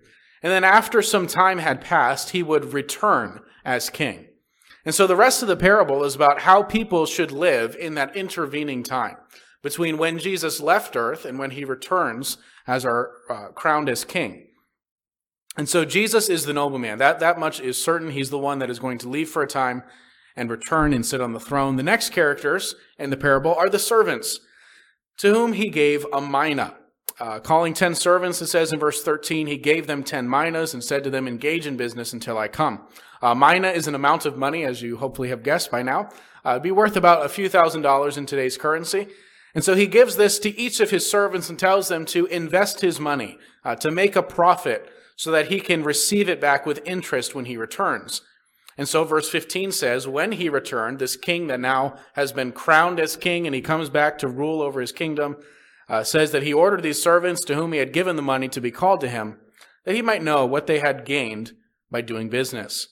And 0.43 0.53
then 0.53 0.65
after 0.65 1.03
some 1.03 1.27
time 1.27 1.59
had 1.59 1.81
passed, 1.81 2.31
he 2.31 2.43
would 2.43 2.73
return 2.73 3.41
as 3.65 3.91
king. 3.91 4.27
And 4.85 4.94
so 4.94 5.06
the 5.06 5.17
rest 5.17 5.43
of 5.43 5.49
the 5.49 5.56
parable 5.56 6.05
is 6.05 6.15
about 6.15 6.41
how 6.41 6.62
people 6.62 7.06
should 7.06 7.32
live 7.32 7.77
in 7.77 7.94
that 7.94 8.17
intervening 8.17 8.82
time 8.82 9.17
between 9.62 9.99
when 9.99 10.19
Jesus 10.19 10.61
left 10.61 10.97
earth 10.97 11.25
and 11.25 11.38
when 11.38 11.50
he 11.50 11.65
returns 11.65 12.38
as 12.67 12.85
our 12.85 13.12
uh, 13.29 13.49
crowned 13.49 13.88
as 13.88 14.05
king. 14.05 14.47
And 15.56 15.69
so 15.69 15.85
Jesus 15.85 16.29
is 16.29 16.47
the 16.47 16.53
nobleman. 16.53 16.99
That, 16.99 17.21
that 17.21 17.38
much 17.38 17.61
is 17.61 17.82
certain. 17.82 18.12
He's 18.12 18.31
the 18.31 18.38
one 18.38 18.61
that 18.61 18.71
is 18.71 18.79
going 18.79 18.99
to 18.99 19.09
leave 19.09 19.29
for 19.29 19.43
a 19.43 19.49
time 19.49 19.82
and 20.37 20.49
return 20.49 20.93
and 20.93 21.05
sit 21.05 21.21
on 21.21 21.32
the 21.32 21.41
throne. 21.41 21.77
The 21.77 21.82
next 21.82 22.11
characters 22.11 22.75
in 22.99 23.11
the 23.11 23.17
parable 23.17 23.55
are 23.55 23.69
the 23.69 23.79
servants, 23.79 24.41
to 25.19 25.35
whom 25.35 25.53
he 25.55 25.69
gave 25.69 26.06
a 26.12 26.21
mina. 26.21 26.77
Uh, 27.20 27.38
calling 27.38 27.75
ten 27.75 27.94
servants, 27.94 28.40
it 28.40 28.46
says 28.46 28.72
in 28.72 28.81
verse 28.81 29.02
13, 29.02 29.46
he 29.46 29.58
gave 29.58 29.87
them 29.87 30.02
ten 30.02 30.28
minas 30.28 30.72
and 30.72 30.82
said 30.82 31.05
to 31.05 31.11
them, 31.11 31.28
Engage 31.28 31.67
in 31.67 31.76
business 31.76 32.14
until 32.14 32.38
I 32.38 32.49
come. 32.49 32.87
Uh, 33.20 33.34
mina 33.34 33.69
is 33.69 33.87
an 33.87 33.94
amount 33.94 34.25
of 34.25 34.38
money, 34.38 34.64
as 34.64 34.81
you 34.81 34.96
hopefully 34.96 35.28
have 35.28 35.43
guessed 35.43 35.70
by 35.70 35.82
now. 35.82 36.08
Uh, 36.44 36.52
it'd 36.52 36.62
be 36.62 36.70
worth 36.70 36.96
about 36.96 37.25
a 37.25 37.28
few 37.28 37.49
thousand 37.49 37.82
dollars 37.82 38.17
in 38.17 38.25
today's 38.25 38.56
currency. 38.56 39.08
And 39.55 39.62
so 39.62 39.75
he 39.75 39.87
gives 39.87 40.17
this 40.17 40.38
to 40.38 40.58
each 40.58 40.81
of 40.81 40.91
his 40.91 41.10
servants 41.10 41.50
and 41.50 41.58
tells 41.58 41.89
them 41.89 42.06
to 42.06 42.27
invest 42.27 42.81
his 42.81 42.98
money, 42.98 43.36
uh, 43.65 43.74
to 43.77 43.91
make 43.91 44.17
a 44.17 44.22
profit 44.22 44.91
so 45.17 45.31
that 45.32 45.48
he 45.48 45.60
can 45.60 45.82
receive 45.82 46.29
it 46.29 46.41
back 46.41 46.65
with 46.65 46.81
interest 46.86 47.34
when 47.34 47.44
he 47.44 47.56
returns. 47.56 48.22
And 48.79 48.89
so 48.89 49.05
verse 49.05 49.29
15 49.29 49.72
says, 49.72 50.08
when 50.08 50.32
he 50.32 50.48
returned, 50.48 50.98
this 50.98 51.17
king 51.17 51.48
that 51.48 51.60
now 51.60 51.96
has 52.15 52.32
been 52.32 52.53
crowned 52.53 52.98
as 52.98 53.17
king 53.17 53.44
and 53.44 53.55
he 53.55 53.60
comes 53.60 53.91
back 53.91 54.17
to 54.19 54.29
rule 54.29 54.62
over 54.62 54.81
his 54.81 54.93
kingdom, 54.93 55.36
uh, 55.91 56.05
says 56.05 56.31
that 56.31 56.44
he 56.44 56.55
ordered 56.55 56.82
these 56.82 57.03
servants 57.03 57.44
to 57.44 57.56
whom 57.56 57.73
he 57.73 57.81
had 57.81 57.93
given 57.93 58.17
the 58.17 58.23
money 58.23 58.49
to 58.49 58.61
be 58.61 58.70
called 58.70 59.01
to 59.01 59.09
him, 59.09 59.39
that 59.85 59.94
he 59.94 60.01
might 60.01 60.23
know 60.23 60.47
what 60.47 60.67
they 60.67 60.79
had 60.79 61.05
gained 61.05 61.53
by 61.91 62.01
doing 62.01 62.31
business. 62.31 62.87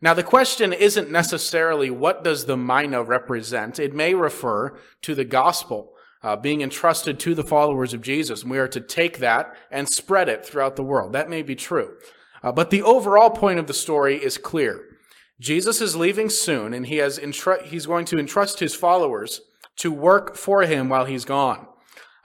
Now, 0.00 0.14
the 0.14 0.22
question 0.22 0.72
isn't 0.72 1.10
necessarily 1.10 1.90
what 1.90 2.24
does 2.24 2.46
the 2.46 2.56
mina 2.56 3.02
represent? 3.02 3.78
It 3.78 3.94
may 3.94 4.14
refer 4.14 4.78
to 5.02 5.14
the 5.14 5.26
gospel 5.26 5.92
uh, 6.22 6.36
being 6.36 6.62
entrusted 6.62 7.20
to 7.20 7.34
the 7.34 7.44
followers 7.44 7.92
of 7.92 8.00
Jesus, 8.00 8.42
and 8.42 8.50
we 8.50 8.58
are 8.58 8.68
to 8.68 8.80
take 8.80 9.18
that 9.18 9.54
and 9.70 9.86
spread 9.88 10.28
it 10.28 10.44
throughout 10.44 10.76
the 10.76 10.82
world. 10.82 11.12
That 11.12 11.28
may 11.28 11.42
be 11.42 11.54
true. 11.54 11.96
Uh, 12.42 12.52
but 12.52 12.70
the 12.70 12.82
overall 12.82 13.30
point 13.30 13.58
of 13.58 13.66
the 13.66 13.74
story 13.74 14.16
is 14.16 14.38
clear. 14.38 14.80
Jesus 15.38 15.82
is 15.82 15.96
leaving 15.96 16.30
soon, 16.30 16.72
and 16.72 16.86
he 16.86 16.96
has 16.96 17.20
he's 17.66 17.86
going 17.86 18.04
to 18.06 18.18
entrust 18.18 18.60
his 18.60 18.74
followers 18.74 19.42
to 19.76 19.90
work 19.90 20.36
for 20.36 20.62
him 20.62 20.88
while 20.88 21.04
he's 21.04 21.24
gone. 21.24 21.66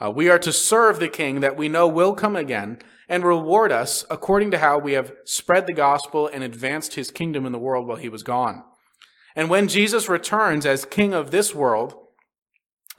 Uh, 0.03 0.11
we 0.11 0.29
are 0.29 0.39
to 0.39 0.51
serve 0.51 0.99
the 0.99 1.07
king 1.07 1.39
that 1.39 1.55
we 1.55 1.69
know 1.69 1.87
will 1.87 2.13
come 2.13 2.35
again 2.35 2.79
and 3.07 3.23
reward 3.23 3.71
us 3.71 4.05
according 4.09 4.51
to 4.51 4.57
how 4.57 4.77
we 4.77 4.93
have 4.93 5.13
spread 5.23 5.67
the 5.67 5.73
gospel 5.73 6.27
and 6.27 6.43
advanced 6.43 6.95
his 6.95 7.11
kingdom 7.11 7.45
in 7.45 7.51
the 7.51 7.59
world 7.59 7.87
while 7.87 7.97
he 7.97 8.09
was 8.09 8.23
gone. 8.23 8.63
And 9.35 9.49
when 9.49 9.67
Jesus 9.67 10.09
returns 10.09 10.65
as 10.65 10.85
king 10.85 11.13
of 11.13 11.31
this 11.31 11.53
world, 11.53 11.95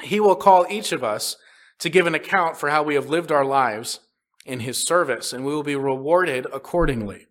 he 0.03 0.21
will 0.21 0.37
call 0.37 0.67
each 0.71 0.93
of 0.93 1.03
us 1.03 1.37
to 1.79 1.91
give 1.91 2.07
an 2.07 2.15
account 2.15 2.57
for 2.57 2.71
how 2.71 2.83
we 2.83 2.95
have 2.95 3.09
lived 3.09 3.33
our 3.33 3.45
lives 3.45 4.01
in 4.45 4.61
his 4.61 4.87
service, 4.87 5.33
and 5.33 5.45
we 5.45 5.53
will 5.53 5.63
be 5.63 5.77
rewarded 5.77 6.47
accordingly. 6.53 7.27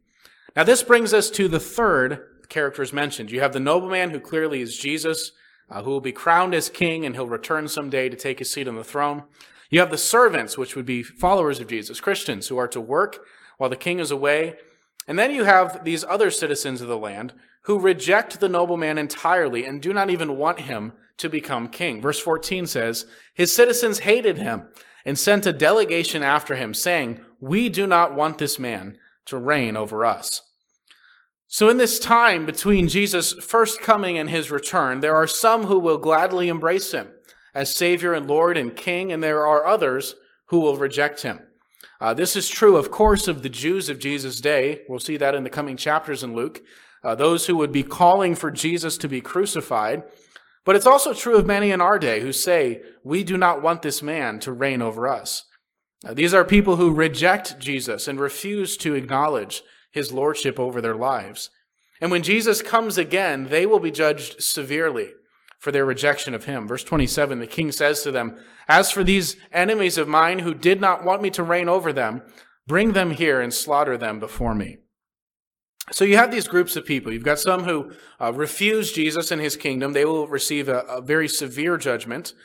Now, 0.55 0.63
this 0.63 0.83
brings 0.83 1.13
us 1.13 1.29
to 1.31 1.47
the 1.47 1.59
third 1.59 2.21
characters 2.49 2.93
mentioned. 2.93 3.31
You 3.31 3.41
have 3.41 3.53
the 3.53 3.59
nobleman 3.59 4.11
who 4.11 4.19
clearly 4.19 4.61
is 4.61 4.77
Jesus, 4.77 5.31
uh, 5.69 5.83
who 5.83 5.89
will 5.89 6.01
be 6.01 6.11
crowned 6.11 6.53
as 6.53 6.69
king, 6.69 7.05
and 7.05 7.15
he'll 7.15 7.27
return 7.27 7.67
someday 7.67 8.09
to 8.09 8.17
take 8.17 8.39
his 8.39 8.51
seat 8.51 8.67
on 8.67 8.75
the 8.75 8.83
throne. 8.83 9.23
You 9.69 9.79
have 9.79 9.91
the 9.91 9.97
servants, 9.97 10.57
which 10.57 10.75
would 10.75 10.85
be 10.85 11.03
followers 11.03 11.59
of 11.59 11.67
Jesus, 11.67 11.99
Christians, 11.99 12.47
who 12.47 12.57
are 12.57 12.67
to 12.67 12.81
work 12.81 13.19
while 13.57 13.69
the 13.69 13.75
king 13.75 13.99
is 13.99 14.11
away 14.11 14.55
And 15.07 15.19
then 15.19 15.31
you 15.31 15.43
have 15.43 15.83
these 15.83 16.03
other 16.03 16.31
citizens 16.31 16.81
of 16.81 16.87
the 16.87 16.97
land 16.97 17.33
who 17.63 17.79
reject 17.79 18.39
the 18.39 18.49
nobleman 18.49 18.97
entirely 18.97 19.65
and 19.65 19.81
do 19.81 19.93
not 19.93 20.09
even 20.09 20.37
want 20.37 20.61
him 20.61 20.93
to 21.17 21.29
become 21.29 21.67
king. 21.67 22.01
Verse 22.01 22.19
14 22.19 22.67
says, 22.67 23.05
His 23.33 23.53
citizens 23.53 23.99
hated 23.99 24.37
him 24.37 24.67
and 25.05 25.17
sent 25.17 25.45
a 25.45 25.53
delegation 25.53 26.23
after 26.23 26.55
him, 26.55 26.73
saying, 26.73 27.19
We 27.39 27.69
do 27.69 27.87
not 27.87 28.15
want 28.15 28.37
this 28.37 28.59
man 28.59 28.97
to 29.25 29.37
reign 29.37 29.77
over 29.77 30.05
us. 30.05 30.41
So, 31.47 31.69
in 31.69 31.77
this 31.77 31.99
time 31.99 32.45
between 32.45 32.87
Jesus' 32.87 33.33
first 33.33 33.79
coming 33.79 34.17
and 34.17 34.29
his 34.29 34.51
return, 34.51 34.99
there 34.99 35.15
are 35.15 35.27
some 35.27 35.65
who 35.65 35.79
will 35.79 35.97
gladly 35.97 36.49
embrace 36.49 36.91
him 36.91 37.09
as 37.55 37.73
Savior 37.73 38.13
and 38.13 38.27
Lord 38.27 38.57
and 38.57 38.75
King, 38.75 39.11
and 39.11 39.23
there 39.23 39.47
are 39.47 39.65
others 39.65 40.15
who 40.47 40.59
will 40.59 40.75
reject 40.75 41.21
him. 41.21 41.39
Uh, 42.01 42.13
this 42.13 42.35
is 42.35 42.49
true, 42.49 42.75
of 42.75 42.91
course, 42.91 43.27
of 43.29 43.41
the 43.41 43.49
Jews 43.49 43.87
of 43.87 43.97
Jesus' 43.97 44.41
day. 44.41 44.81
We'll 44.89 44.99
see 44.99 45.17
that 45.17 45.33
in 45.33 45.43
the 45.43 45.49
coming 45.49 45.77
chapters 45.77 46.21
in 46.21 46.35
Luke. 46.35 46.61
Uh, 47.03 47.15
those 47.15 47.47
who 47.47 47.55
would 47.55 47.71
be 47.71 47.83
calling 47.83 48.35
for 48.35 48.51
Jesus 48.51 48.97
to 48.97 49.07
be 49.07 49.21
crucified. 49.21 50.03
But 50.65 50.75
it's 50.75 50.87
also 50.87 51.13
true 51.13 51.37
of 51.37 51.45
many 51.45 51.71
in 51.71 51.79
our 51.79 51.97
day 51.97 52.19
who 52.19 52.33
say, 52.33 52.81
We 53.03 53.23
do 53.23 53.37
not 53.37 53.61
want 53.61 53.81
this 53.81 54.03
man 54.03 54.39
to 54.41 54.51
reign 54.51 54.81
over 54.81 55.07
us. 55.07 55.45
Uh, 56.05 56.13
these 56.13 56.33
are 56.33 56.43
people 56.43 56.75
who 56.75 56.93
reject 56.93 57.59
Jesus 57.59 58.07
and 58.07 58.19
refuse 58.19 58.75
to 58.77 58.95
acknowledge 58.95 59.63
his 59.91 60.11
lordship 60.11 60.59
over 60.59 60.81
their 60.81 60.95
lives. 60.95 61.49
And 62.01 62.11
when 62.11 62.23
Jesus 62.23 62.61
comes 62.61 62.97
again, 62.97 63.47
they 63.49 63.65
will 63.65 63.79
be 63.79 63.91
judged 63.91 64.41
severely 64.41 65.11
for 65.65 65.71
their 65.71 65.83
rejection 65.83 66.35
of 66.35 66.45
him. 66.45 66.67
Verse 66.67 66.83
27, 66.83 67.39
the 67.39 67.47
king 67.47 67.71
says 67.71 68.03
to 68.03 68.11
them, 68.11 68.37
As 68.67 68.91
for 68.91 69.03
these 69.03 69.35
enemies 69.51 69.97
of 69.97 70.07
mine 70.07 70.37
who 70.37 70.53
did 70.53 70.79
not 70.79 71.03
want 71.03 71.23
me 71.23 71.31
to 71.31 71.41
reign 71.41 71.67
over 71.67 71.91
them, 71.91 72.21
bring 72.67 72.91
them 72.91 73.09
here 73.09 73.41
and 73.41 73.51
slaughter 73.51 73.97
them 73.97 74.19
before 74.19 74.53
me. 74.53 74.77
So 75.91 76.05
you 76.05 76.17
have 76.17 76.29
these 76.29 76.47
groups 76.47 76.75
of 76.75 76.85
people. 76.85 77.11
You've 77.11 77.23
got 77.23 77.39
some 77.39 77.63
who 77.63 77.93
uh, 78.21 78.31
refuse 78.31 78.91
Jesus 78.91 79.31
and 79.31 79.41
his 79.41 79.57
kingdom. 79.57 79.93
They 79.93 80.05
will 80.05 80.27
receive 80.27 80.69
a, 80.69 80.81
a 80.81 81.01
very 81.01 81.27
severe 81.27 81.77
judgment. 81.77 82.35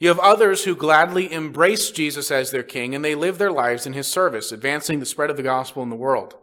You 0.00 0.08
have 0.08 0.18
others 0.20 0.64
who 0.64 0.74
gladly 0.74 1.30
embrace 1.30 1.90
Jesus 1.90 2.30
as 2.30 2.52
their 2.52 2.62
king 2.62 2.94
and 2.94 3.04
they 3.04 3.14
live 3.14 3.36
their 3.36 3.52
lives 3.52 3.86
in 3.86 3.92
his 3.92 4.06
service, 4.06 4.50
advancing 4.50 4.98
the 4.98 5.04
spread 5.04 5.28
of 5.28 5.36
the 5.36 5.42
gospel 5.42 5.82
in 5.82 5.90
the 5.90 5.94
world. 5.94 6.36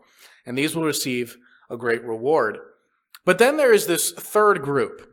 And 0.45 0.55
these 0.55 0.75
will 0.75 0.83
receive 0.86 1.38
a 1.71 1.75
great 1.75 2.03
reward. 2.03 2.59
But 3.25 3.39
then 3.39 3.57
there 3.57 3.74
is 3.74 3.88
this 3.88 4.12
third 4.12 4.62
group. 4.62 5.09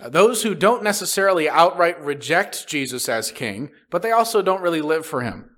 Those 0.00 0.42
who 0.42 0.54
don't 0.54 0.82
necessarily 0.82 1.48
outright 1.48 2.00
reject 2.00 2.66
Jesus 2.66 3.08
as 3.08 3.30
king, 3.30 3.70
but 3.90 4.02
they 4.02 4.10
also 4.10 4.42
don't 4.42 4.62
really 4.62 4.80
live 4.80 5.06
for 5.06 5.20
him. 5.20 5.50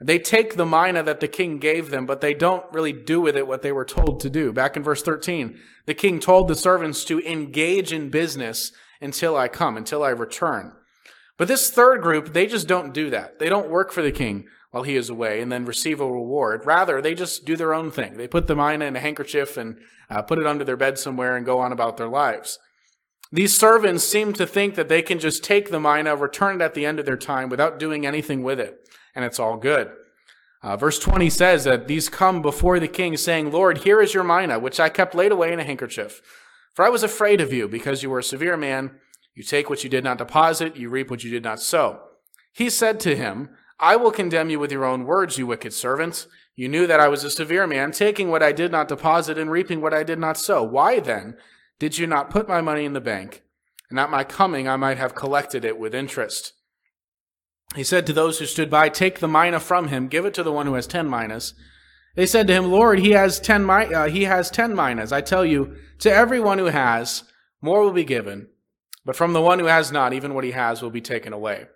They 0.00 0.18
take 0.18 0.54
the 0.54 0.66
mina 0.66 1.02
that 1.02 1.20
the 1.20 1.26
king 1.26 1.58
gave 1.58 1.90
them, 1.90 2.06
but 2.06 2.20
they 2.20 2.34
don't 2.34 2.64
really 2.72 2.92
do 2.92 3.20
with 3.20 3.36
it 3.36 3.48
what 3.48 3.62
they 3.62 3.72
were 3.72 3.84
told 3.84 4.20
to 4.20 4.30
do. 4.30 4.52
Back 4.52 4.76
in 4.76 4.82
verse 4.82 5.02
13, 5.02 5.58
the 5.86 5.94
king 5.94 6.20
told 6.20 6.46
the 6.46 6.54
servants 6.54 7.04
to 7.06 7.20
engage 7.20 7.92
in 7.92 8.10
business 8.10 8.70
until 9.00 9.36
I 9.36 9.48
come, 9.48 9.76
until 9.76 10.04
I 10.04 10.10
return. 10.10 10.72
But 11.36 11.48
this 11.48 11.70
third 11.70 12.02
group, 12.02 12.32
they 12.32 12.46
just 12.46 12.68
don't 12.68 12.94
do 12.94 13.10
that. 13.10 13.38
They 13.38 13.48
don't 13.48 13.70
work 13.70 13.90
for 13.90 14.02
the 14.02 14.12
king 14.12 14.46
while 14.70 14.82
he 14.82 14.96
is 14.96 15.08
away 15.08 15.40
and 15.40 15.50
then 15.50 15.64
receive 15.64 16.00
a 16.00 16.06
reward. 16.06 16.66
Rather, 16.66 17.00
they 17.00 17.14
just 17.14 17.44
do 17.44 17.56
their 17.56 17.74
own 17.74 17.90
thing. 17.90 18.16
They 18.16 18.28
put 18.28 18.46
the 18.46 18.56
mina 18.56 18.84
in 18.84 18.96
a 18.96 19.00
handkerchief 19.00 19.56
and 19.56 19.78
uh, 20.10 20.22
put 20.22 20.38
it 20.38 20.46
under 20.46 20.64
their 20.64 20.76
bed 20.76 20.98
somewhere 20.98 21.36
and 21.36 21.46
go 21.46 21.58
on 21.58 21.72
about 21.72 21.96
their 21.96 22.08
lives. 22.08 22.58
These 23.30 23.58
servants 23.58 24.04
seem 24.04 24.32
to 24.34 24.46
think 24.46 24.74
that 24.74 24.88
they 24.88 25.02
can 25.02 25.18
just 25.18 25.44
take 25.44 25.70
the 25.70 25.80
mina, 25.80 26.16
return 26.16 26.56
it 26.56 26.64
at 26.64 26.74
the 26.74 26.86
end 26.86 26.98
of 26.98 27.06
their 27.06 27.16
time 27.16 27.48
without 27.48 27.78
doing 27.78 28.06
anything 28.06 28.42
with 28.42 28.58
it, 28.58 28.88
and 29.14 29.24
it's 29.24 29.38
all 29.38 29.56
good. 29.56 29.90
Uh, 30.62 30.76
verse 30.76 30.98
20 30.98 31.30
says 31.30 31.64
that 31.64 31.86
these 31.86 32.08
come 32.08 32.42
before 32.42 32.80
the 32.80 32.88
king, 32.88 33.16
saying, 33.16 33.52
Lord, 33.52 33.78
here 33.78 34.00
is 34.00 34.14
your 34.14 34.24
mina, 34.24 34.58
which 34.58 34.80
I 34.80 34.88
kept 34.88 35.14
laid 35.14 35.30
away 35.30 35.52
in 35.52 35.60
a 35.60 35.64
handkerchief. 35.64 36.20
For 36.74 36.84
I 36.84 36.88
was 36.88 37.02
afraid 37.02 37.40
of 37.40 37.52
you, 37.52 37.68
because 37.68 38.02
you 38.02 38.10
were 38.10 38.18
a 38.18 38.24
severe 38.24 38.56
man. 38.56 38.92
You 39.34 39.44
take 39.44 39.70
what 39.70 39.84
you 39.84 39.90
did 39.90 40.04
not 40.04 40.18
deposit, 40.18 40.76
you 40.76 40.88
reap 40.88 41.10
what 41.10 41.22
you 41.22 41.30
did 41.30 41.44
not 41.44 41.60
sow. 41.60 42.00
He 42.52 42.70
said 42.70 42.98
to 43.00 43.14
him, 43.14 43.50
I 43.78 43.94
will 43.94 44.10
condemn 44.10 44.50
you 44.50 44.58
with 44.58 44.72
your 44.72 44.84
own 44.84 45.04
words, 45.04 45.38
you 45.38 45.46
wicked 45.46 45.72
servants. 45.72 46.26
You 46.56 46.68
knew 46.68 46.88
that 46.88 46.98
I 46.98 47.06
was 47.06 47.22
a 47.22 47.30
severe 47.30 47.66
man, 47.66 47.92
taking 47.92 48.30
what 48.30 48.42
I 48.42 48.50
did 48.50 48.72
not 48.72 48.88
deposit 48.88 49.38
and 49.38 49.50
reaping 49.50 49.80
what 49.80 49.94
I 49.94 50.02
did 50.02 50.18
not 50.18 50.36
sow. 50.36 50.64
Why 50.64 50.98
then 50.98 51.36
did 51.78 51.98
you 51.98 52.06
not 52.06 52.30
put 52.30 52.48
my 52.48 52.60
money 52.60 52.84
in 52.84 52.92
the 52.92 53.00
bank? 53.00 53.42
And 53.90 53.98
at 53.98 54.10
my 54.10 54.24
coming 54.24 54.68
I 54.68 54.76
might 54.76 54.98
have 54.98 55.14
collected 55.14 55.64
it 55.64 55.78
with 55.78 55.94
interest. 55.94 56.52
He 57.74 57.84
said 57.84 58.06
to 58.06 58.12
those 58.12 58.38
who 58.38 58.46
stood 58.46 58.70
by, 58.70 58.88
Take 58.88 59.20
the 59.20 59.28
mina 59.28 59.60
from 59.60 59.88
him, 59.88 60.08
give 60.08 60.24
it 60.24 60.34
to 60.34 60.42
the 60.42 60.52
one 60.52 60.66
who 60.66 60.74
has 60.74 60.86
ten 60.86 61.08
minas. 61.08 61.54
They 62.16 62.26
said 62.26 62.46
to 62.48 62.52
him, 62.54 62.70
Lord, 62.70 62.98
he 62.98 63.10
has 63.10 63.38
ten, 63.38 63.68
uh, 63.68 64.08
he 64.08 64.24
has 64.24 64.50
ten 64.50 64.74
minas. 64.74 65.12
I 65.12 65.20
tell 65.20 65.44
you, 65.44 65.76
to 66.00 66.12
everyone 66.12 66.58
who 66.58 66.66
has, 66.66 67.24
more 67.60 67.82
will 67.82 67.92
be 67.92 68.04
given. 68.04 68.48
But 69.04 69.16
from 69.16 69.32
the 69.32 69.42
one 69.42 69.58
who 69.58 69.66
has 69.66 69.92
not, 69.92 70.12
even 70.12 70.34
what 70.34 70.44
he 70.44 70.50
has 70.52 70.82
will 70.82 70.90
be 70.90 71.00
taken 71.00 71.32
away. 71.32 71.66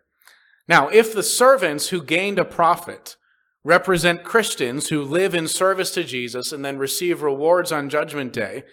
Now, 0.69 0.89
if 0.89 1.15
the 1.15 1.23
servants 1.23 1.89
who 1.89 2.03
gained 2.03 2.39
a 2.39 2.45
profit 2.45 3.17
represent 3.65 4.25
Christians 4.25 4.89
who 4.89 5.03
live 5.03 5.35
in 5.35 5.49
service 5.49 5.93
to 5.93 6.05
Jesus 6.05 6.53
and 6.53 6.65
then 6.65 6.79
receive 6.79 7.23
rewards 7.23 7.71
on 7.73 7.89
Judgment 7.89 8.33
Day, 8.33 8.65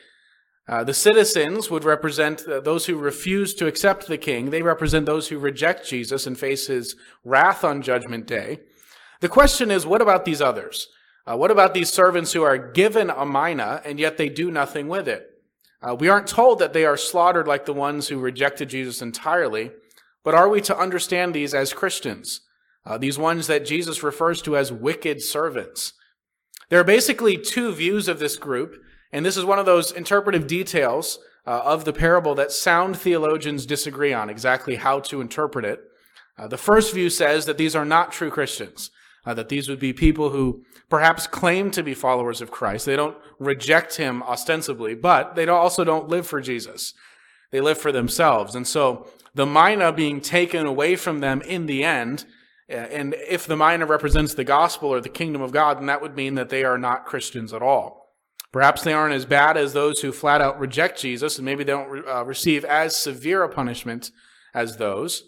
uh, 0.69 0.83
the 0.83 0.93
citizens 0.93 1.71
would 1.71 1.83
represent 1.83 2.47
uh, 2.47 2.59
those 2.59 2.85
who 2.85 2.95
refuse 2.95 3.55
to 3.55 3.65
accept 3.65 4.05
the 4.05 4.19
king. 4.19 4.51
They 4.51 4.61
represent 4.61 5.07
those 5.07 5.29
who 5.29 5.39
reject 5.39 5.89
Jesus 5.89 6.27
and 6.27 6.37
face 6.37 6.67
his 6.67 6.95
wrath 7.25 7.63
on 7.63 7.81
Judgment 7.81 8.27
Day. 8.27 8.59
The 9.19 9.29
question 9.29 9.71
is, 9.71 9.87
what 9.87 10.01
about 10.01 10.25
these 10.25 10.41
others? 10.41 10.87
Uh, 11.25 11.35
what 11.35 11.49
about 11.49 11.73
these 11.73 11.91
servants 11.91 12.33
who 12.33 12.43
are 12.43 12.71
given 12.71 13.09
a 13.09 13.25
mina 13.25 13.81
and 13.83 13.99
yet 13.99 14.17
they 14.17 14.29
do 14.29 14.51
nothing 14.51 14.87
with 14.87 15.07
it? 15.07 15.25
Uh, 15.81 15.95
we 15.95 16.07
aren't 16.07 16.27
told 16.27 16.59
that 16.59 16.73
they 16.73 16.85
are 16.85 16.97
slaughtered 16.97 17.47
like 17.47 17.65
the 17.65 17.73
ones 17.73 18.09
who 18.09 18.19
rejected 18.19 18.69
Jesus 18.69 19.01
entirely, 19.01 19.71
but 20.23 20.35
are 20.35 20.49
we 20.49 20.61
to 20.61 20.77
understand 20.77 21.33
these 21.33 21.55
as 21.55 21.73
Christians? 21.73 22.41
Uh, 22.85 22.99
these 22.99 23.17
ones 23.17 23.47
that 23.47 23.65
Jesus 23.65 24.03
refers 24.03 24.39
to 24.43 24.55
as 24.55 24.71
wicked 24.71 25.21
servants. 25.21 25.93
There 26.69 26.79
are 26.79 26.83
basically 26.83 27.37
two 27.37 27.73
views 27.73 28.07
of 28.07 28.19
this 28.19 28.37
group, 28.37 28.75
and 29.11 29.25
this 29.25 29.37
is 29.37 29.45
one 29.45 29.59
of 29.59 29.65
those 29.65 29.91
interpretive 29.91 30.47
details 30.47 31.19
uh, 31.47 31.61
of 31.65 31.85
the 31.85 31.93
parable 31.93 32.35
that 32.35 32.51
sound 32.51 32.97
theologians 32.97 33.65
disagree 33.65 34.13
on 34.13 34.29
exactly 34.29 34.75
how 34.75 34.99
to 34.99 35.21
interpret 35.21 35.65
it. 35.65 35.81
Uh, 36.37 36.47
the 36.47 36.57
first 36.57 36.93
view 36.93 37.09
says 37.09 37.45
that 37.45 37.57
these 37.57 37.75
are 37.75 37.85
not 37.85 38.11
true 38.11 38.29
Christians, 38.29 38.91
uh, 39.25 39.33
that 39.33 39.49
these 39.49 39.67
would 39.67 39.79
be 39.79 39.91
people 39.91 40.29
who 40.29 40.63
perhaps 40.89 41.27
claim 41.27 41.71
to 41.71 41.83
be 41.83 41.93
followers 41.93 42.39
of 42.41 42.51
Christ. 42.51 42.85
They 42.85 42.95
don't 42.95 43.17
reject 43.39 43.97
him 43.97 44.23
ostensibly, 44.23 44.95
but 44.95 45.35
they 45.35 45.47
also 45.47 45.83
don't 45.83 46.07
live 46.07 46.27
for 46.27 46.39
Jesus. 46.39 46.93
They 47.51 47.61
live 47.61 47.77
for 47.77 47.91
themselves. 47.91 48.55
And 48.55 48.67
so 48.67 49.07
the 49.33 49.45
mina 49.45 49.91
being 49.91 50.21
taken 50.21 50.65
away 50.65 50.95
from 50.95 51.19
them 51.19 51.41
in 51.41 51.65
the 51.65 51.83
end, 51.83 52.25
uh, 52.69 52.75
and 52.75 53.15
if 53.27 53.47
the 53.47 53.57
mina 53.57 53.85
represents 53.85 54.33
the 54.33 54.43
gospel 54.43 54.89
or 54.89 55.01
the 55.01 55.09
kingdom 55.09 55.41
of 55.41 55.51
God, 55.51 55.79
then 55.79 55.87
that 55.87 56.01
would 56.01 56.15
mean 56.15 56.35
that 56.35 56.49
they 56.49 56.63
are 56.63 56.77
not 56.77 57.05
Christians 57.05 57.53
at 57.53 57.63
all. 57.63 57.98
Perhaps 58.51 58.81
they 58.83 58.93
aren't 58.93 59.13
as 59.13 59.25
bad 59.25 59.57
as 59.57 59.73
those 59.73 60.01
who 60.01 60.11
flat 60.11 60.41
out 60.41 60.59
reject 60.59 60.99
Jesus, 60.99 61.37
and 61.37 61.45
maybe 61.45 61.63
they 61.63 61.71
don't 61.71 62.07
uh, 62.07 62.25
receive 62.25 62.65
as 62.65 62.97
severe 62.97 63.43
a 63.43 63.49
punishment 63.49 64.11
as 64.53 64.77
those, 64.77 65.23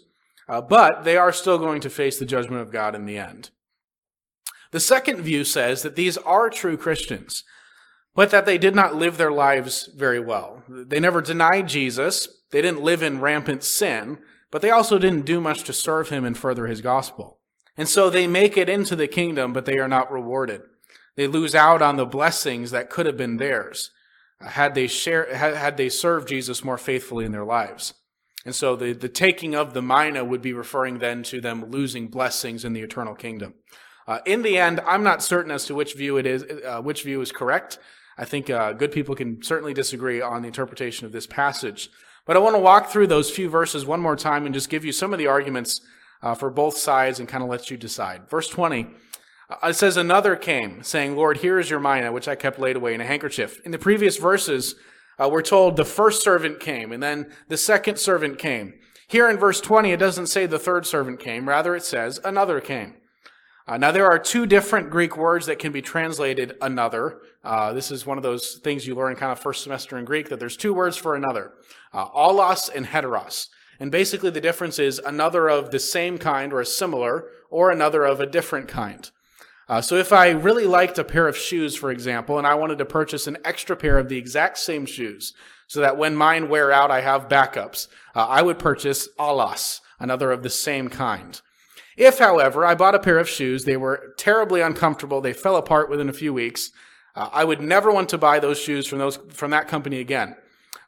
uh, 0.48 0.60
but 0.60 1.04
they 1.04 1.16
are 1.16 1.32
still 1.32 1.58
going 1.58 1.80
to 1.80 1.90
face 1.90 2.18
the 2.18 2.24
judgment 2.24 2.62
of 2.62 2.72
God 2.72 2.94
in 2.94 3.06
the 3.06 3.18
end. 3.18 3.50
The 4.72 4.80
second 4.80 5.22
view 5.22 5.44
says 5.44 5.82
that 5.82 5.96
these 5.96 6.16
are 6.18 6.50
true 6.50 6.76
Christians, 6.76 7.44
but 8.14 8.30
that 8.30 8.44
they 8.44 8.58
did 8.58 8.74
not 8.74 8.96
live 8.96 9.16
their 9.18 9.30
lives 9.30 9.88
very 9.94 10.18
well. 10.18 10.64
They 10.68 10.98
never 10.98 11.22
denied 11.22 11.68
Jesus, 11.68 12.28
they 12.50 12.60
didn't 12.60 12.82
live 12.82 13.02
in 13.02 13.20
rampant 13.20 13.62
sin, 13.62 14.18
but 14.50 14.62
they 14.62 14.70
also 14.70 14.98
didn't 14.98 15.26
do 15.26 15.40
much 15.40 15.62
to 15.64 15.72
serve 15.72 16.08
him 16.08 16.24
and 16.24 16.36
further 16.36 16.66
his 16.66 16.80
gospel. 16.80 17.38
And 17.76 17.88
so 17.88 18.10
they 18.10 18.26
make 18.26 18.56
it 18.56 18.68
into 18.68 18.96
the 18.96 19.06
kingdom, 19.06 19.52
but 19.52 19.64
they 19.64 19.78
are 19.78 19.88
not 19.88 20.12
rewarded. 20.12 20.62
They 21.16 21.26
lose 21.26 21.54
out 21.54 21.82
on 21.82 21.96
the 21.96 22.06
blessings 22.06 22.70
that 22.70 22.90
could 22.90 23.06
have 23.06 23.16
been 23.16 23.36
theirs 23.36 23.90
uh, 24.40 24.48
had 24.48 24.74
they 24.74 24.86
share, 24.86 25.34
had 25.34 25.76
they 25.76 25.88
served 25.88 26.28
Jesus 26.28 26.64
more 26.64 26.78
faithfully 26.78 27.24
in 27.24 27.32
their 27.32 27.44
lives. 27.44 27.94
And 28.44 28.54
so 28.54 28.74
the, 28.74 28.92
the 28.92 29.08
taking 29.08 29.54
of 29.54 29.72
the 29.72 29.82
mina 29.82 30.24
would 30.24 30.42
be 30.42 30.52
referring 30.52 30.98
then 30.98 31.22
to 31.24 31.40
them 31.40 31.70
losing 31.70 32.08
blessings 32.08 32.64
in 32.64 32.72
the 32.72 32.80
eternal 32.80 33.14
kingdom. 33.14 33.54
Uh, 34.06 34.18
in 34.26 34.42
the 34.42 34.58
end, 34.58 34.80
I'm 34.86 35.04
not 35.04 35.22
certain 35.22 35.52
as 35.52 35.64
to 35.66 35.74
which 35.74 35.94
view 35.94 36.16
it 36.16 36.26
is, 36.26 36.44
uh, 36.66 36.80
which 36.80 37.04
view 37.04 37.20
is 37.20 37.30
correct. 37.30 37.78
I 38.18 38.24
think 38.24 38.50
uh, 38.50 38.72
good 38.72 38.90
people 38.90 39.14
can 39.14 39.42
certainly 39.42 39.74
disagree 39.74 40.20
on 40.20 40.42
the 40.42 40.48
interpretation 40.48 41.06
of 41.06 41.12
this 41.12 41.26
passage. 41.26 41.88
But 42.26 42.36
I 42.36 42.40
want 42.40 42.56
to 42.56 42.60
walk 42.60 42.88
through 42.88 43.06
those 43.06 43.30
few 43.30 43.48
verses 43.48 43.86
one 43.86 44.00
more 44.00 44.16
time 44.16 44.44
and 44.44 44.54
just 44.54 44.68
give 44.68 44.84
you 44.84 44.92
some 44.92 45.12
of 45.12 45.18
the 45.18 45.28
arguments 45.28 45.80
uh, 46.22 46.34
for 46.34 46.50
both 46.50 46.76
sides 46.76 47.20
and 47.20 47.28
kind 47.28 47.42
of 47.42 47.50
let 47.50 47.70
you 47.70 47.76
decide. 47.76 48.28
Verse 48.28 48.48
20 48.48 48.82
uh, 48.82 48.88
it 49.62 49.74
says, 49.74 49.96
Another 49.96 50.36
came, 50.36 50.82
saying, 50.82 51.16
Lord, 51.16 51.38
here 51.38 51.58
is 51.58 51.70
your 51.70 51.80
mina, 51.80 52.12
which 52.12 52.28
I 52.28 52.34
kept 52.34 52.58
laid 52.58 52.76
away 52.76 52.94
in 52.94 53.00
a 53.00 53.06
handkerchief. 53.06 53.60
In 53.64 53.72
the 53.72 53.78
previous 53.78 54.16
verses, 54.16 54.76
uh, 55.18 55.28
we're 55.28 55.42
told 55.42 55.76
the 55.76 55.84
first 55.84 56.22
servant 56.22 56.60
came, 56.60 56.92
and 56.92 57.02
then 57.02 57.32
the 57.48 57.56
second 57.56 57.98
servant 57.98 58.38
came. 58.38 58.74
Here 59.08 59.28
in 59.28 59.36
verse 59.36 59.60
20, 59.60 59.92
it 59.92 59.98
doesn't 59.98 60.28
say 60.28 60.46
the 60.46 60.58
third 60.58 60.86
servant 60.86 61.20
came, 61.20 61.48
rather, 61.48 61.76
it 61.76 61.84
says, 61.84 62.20
Another 62.24 62.60
came. 62.60 62.94
Uh, 63.66 63.76
now, 63.76 63.92
there 63.92 64.06
are 64.06 64.18
two 64.18 64.46
different 64.46 64.90
Greek 64.90 65.16
words 65.16 65.46
that 65.46 65.58
can 65.58 65.70
be 65.70 65.82
translated 65.82 66.56
another. 66.60 67.20
Uh, 67.44 67.72
this 67.72 67.90
is 67.90 68.04
one 68.04 68.16
of 68.16 68.22
those 68.22 68.60
things 68.64 68.86
you 68.86 68.94
learn 68.94 69.14
kind 69.14 69.30
of 69.30 69.38
first 69.38 69.62
semester 69.62 69.98
in 69.98 70.04
Greek 70.04 70.28
that 70.28 70.40
there's 70.40 70.56
two 70.56 70.74
words 70.74 70.96
for 70.96 71.14
another 71.14 71.52
uh, 71.92 72.08
allos 72.08 72.68
and 72.74 72.86
heteros. 72.86 73.48
And 73.78 73.90
basically, 73.90 74.30
the 74.30 74.40
difference 74.40 74.78
is 74.78 74.98
another 74.98 75.48
of 75.48 75.70
the 75.70 75.78
same 75.78 76.18
kind 76.18 76.52
or 76.52 76.64
similar, 76.64 77.26
or 77.50 77.70
another 77.70 78.04
of 78.04 78.20
a 78.20 78.26
different 78.26 78.66
kind. 78.66 79.10
Uh, 79.68 79.80
so, 79.80 79.96
if 79.96 80.12
I 80.12 80.30
really 80.30 80.66
liked 80.66 80.98
a 80.98 81.04
pair 81.04 81.28
of 81.28 81.36
shoes, 81.36 81.76
for 81.76 81.90
example, 81.90 82.38
and 82.38 82.46
I 82.46 82.54
wanted 82.54 82.78
to 82.78 82.84
purchase 82.84 83.26
an 83.26 83.38
extra 83.44 83.76
pair 83.76 83.98
of 83.98 84.08
the 84.08 84.18
exact 84.18 84.58
same 84.58 84.86
shoes, 84.86 85.32
so 85.66 85.80
that 85.80 85.96
when 85.96 86.14
mine 86.14 86.48
wear 86.48 86.72
out, 86.72 86.90
I 86.90 87.00
have 87.00 87.28
backups, 87.28 87.88
uh, 88.14 88.26
I 88.28 88.42
would 88.42 88.58
purchase 88.58 89.08
allos, 89.18 89.80
another 89.98 90.30
of 90.30 90.42
the 90.42 90.50
same 90.50 90.88
kind. 90.88 91.40
If, 91.96 92.18
however, 92.18 92.66
I 92.66 92.74
bought 92.74 92.94
a 92.94 92.98
pair 92.98 93.18
of 93.18 93.28
shoes, 93.28 93.64
they 93.64 93.76
were 93.76 94.14
terribly 94.18 94.60
uncomfortable, 94.60 95.20
they 95.20 95.32
fell 95.32 95.56
apart 95.56 95.88
within 95.88 96.08
a 96.08 96.14
few 96.14 96.32
weeks, 96.34 96.70
uh, 97.14 97.28
I 97.32 97.44
would 97.44 97.60
never 97.60 97.90
want 97.92 98.08
to 98.10 98.18
buy 98.18 98.38
those 98.38 98.58
shoes 98.58 98.86
from 98.86 98.98
those 98.98 99.18
from 99.30 99.50
that 99.50 99.68
company 99.68 100.00
again. 100.00 100.36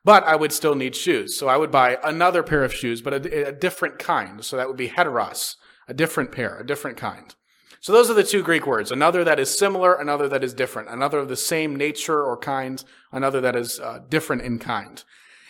But 0.05 0.25
I 0.25 0.37
would 0.37 0.53
still 0.53 0.75
need 0.75 0.95
shoes, 0.95 1.37
so 1.39 1.49
I 1.49 1.57
would 1.57 1.71
buy 1.71 1.99
another 2.05 2.43
pair 2.43 2.63
of 2.63 2.75
shoes, 2.75 3.01
but 3.01 3.15
a, 3.15 3.49
a 3.49 3.53
different 3.53 3.99
kind. 3.99 4.45
So 4.45 4.57
that 4.57 4.69
would 4.69 4.77
be 4.77 4.91
heteros, 4.91 5.57
a 5.89 5.95
different 5.95 6.31
pair, 6.31 6.59
a 6.59 6.67
different 6.67 6.99
kind. 6.99 7.35
So 7.85 7.93
those 7.93 8.11
are 8.11 8.15
the 8.15 8.25
two 8.25 8.43
Greek 8.43 8.67
words: 8.67 8.91
another 8.91 9.25
that 9.25 9.39
is 9.39 9.59
similar, 9.59 9.93
another 9.93 10.27
that 10.31 10.43
is 10.43 10.55
different, 10.55 10.89
another 10.89 11.19
of 11.19 11.29
the 11.29 11.37
same 11.37 11.77
nature 11.77 12.25
or 12.25 12.35
kind, 12.35 12.83
another 13.13 13.43
that 13.43 13.55
is 13.55 13.79
uh, 13.79 13.99
different 14.09 14.41
in 14.41 14.59
kind. 14.59 15.05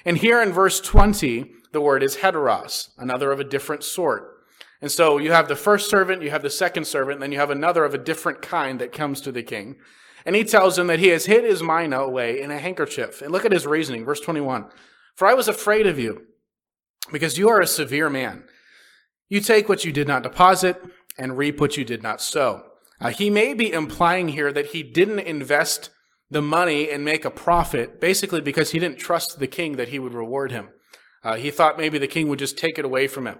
And 0.05 0.19
here 0.19 0.43
in 0.43 0.53
verse 0.53 0.81
20, 0.81 1.53
the 1.71 1.81
word 1.81 2.03
is 2.03 2.17
heteros, 2.17 2.89
another 2.99 3.31
of 3.31 3.39
a 3.39 3.45
different 3.45 3.85
sort. 3.85 4.45
And 4.83 4.91
so 4.91 5.19
you 5.19 5.31
have 5.31 5.47
the 5.47 5.55
first 5.55 5.89
servant, 5.89 6.23
you 6.23 6.31
have 6.31 6.43
the 6.43 6.51
second 6.51 6.89
servant, 6.89 7.21
then 7.21 7.31
you 7.31 7.39
have 7.39 7.51
another 7.51 7.85
of 7.85 7.95
a 7.95 7.99
different 7.99 8.43
kind 8.43 8.81
that 8.81 8.91
comes 8.91 9.21
to 9.21 9.31
the 9.31 9.45
king. 9.45 9.77
And 10.27 10.35
he 10.35 10.43
tells 10.43 10.77
him 10.77 10.89
that 10.89 10.99
he 10.99 11.11
has 11.11 11.27
hid 11.27 11.45
his 11.45 11.63
mina 11.63 12.01
away 12.01 12.41
in 12.41 12.51
a 12.51 12.59
handkerchief. 12.59 13.23
And 13.23 13.31
look 13.31 13.45
at 13.45 13.53
his 13.53 13.65
reasoning, 13.65 14.05
verse 14.05 14.21
21. 14.21 14.65
For 15.15 15.29
I 15.29 15.35
was 15.35 15.47
afraid 15.47 15.87
of 15.87 16.01
you, 16.01 16.23
because 17.13 17.39
you 17.39 17.49
are 17.49 17.61
a 17.61 17.67
severe 17.69 18.11
man. 18.11 18.43
You 19.29 19.41
take 19.41 19.69
what 19.69 19.85
you 19.85 19.93
did 19.93 20.09
not 20.09 20.25
deposit 20.25 20.83
and 21.19 21.39
reap 21.39 21.61
what 21.61 21.77
you 21.77 21.85
did 21.85 22.03
not 22.03 22.21
sow. 22.21 22.65
Uh, 23.01 23.11
he 23.11 23.31
may 23.31 23.55
be 23.55 23.73
implying 23.73 24.29
here 24.29 24.53
that 24.53 24.67
he 24.67 24.83
didn't 24.83 25.21
invest 25.21 25.91
the 26.31 26.43
money 26.43 26.91
and 26.91 27.05
make 27.05 27.25
a 27.25 27.31
profit, 27.31 28.01
basically 28.01 28.41
because 28.41 28.71
he 28.71 28.79
didn't 28.79 28.99
trust 28.99 29.39
the 29.39 29.47
king 29.47 29.77
that 29.77 29.89
he 29.89 29.99
would 29.99 30.15
reward 30.15 30.53
him. 30.53 30.71
Uh, 31.23 31.37
he 31.37 31.51
thought 31.51 31.79
maybe 31.79 31.99
the 31.99 32.07
king 32.07 32.29
would 32.29 32.39
just 32.39 32.59
take 32.59 32.79
it 32.79 32.85
away 32.85 33.07
from 33.07 33.27
him. 33.27 33.39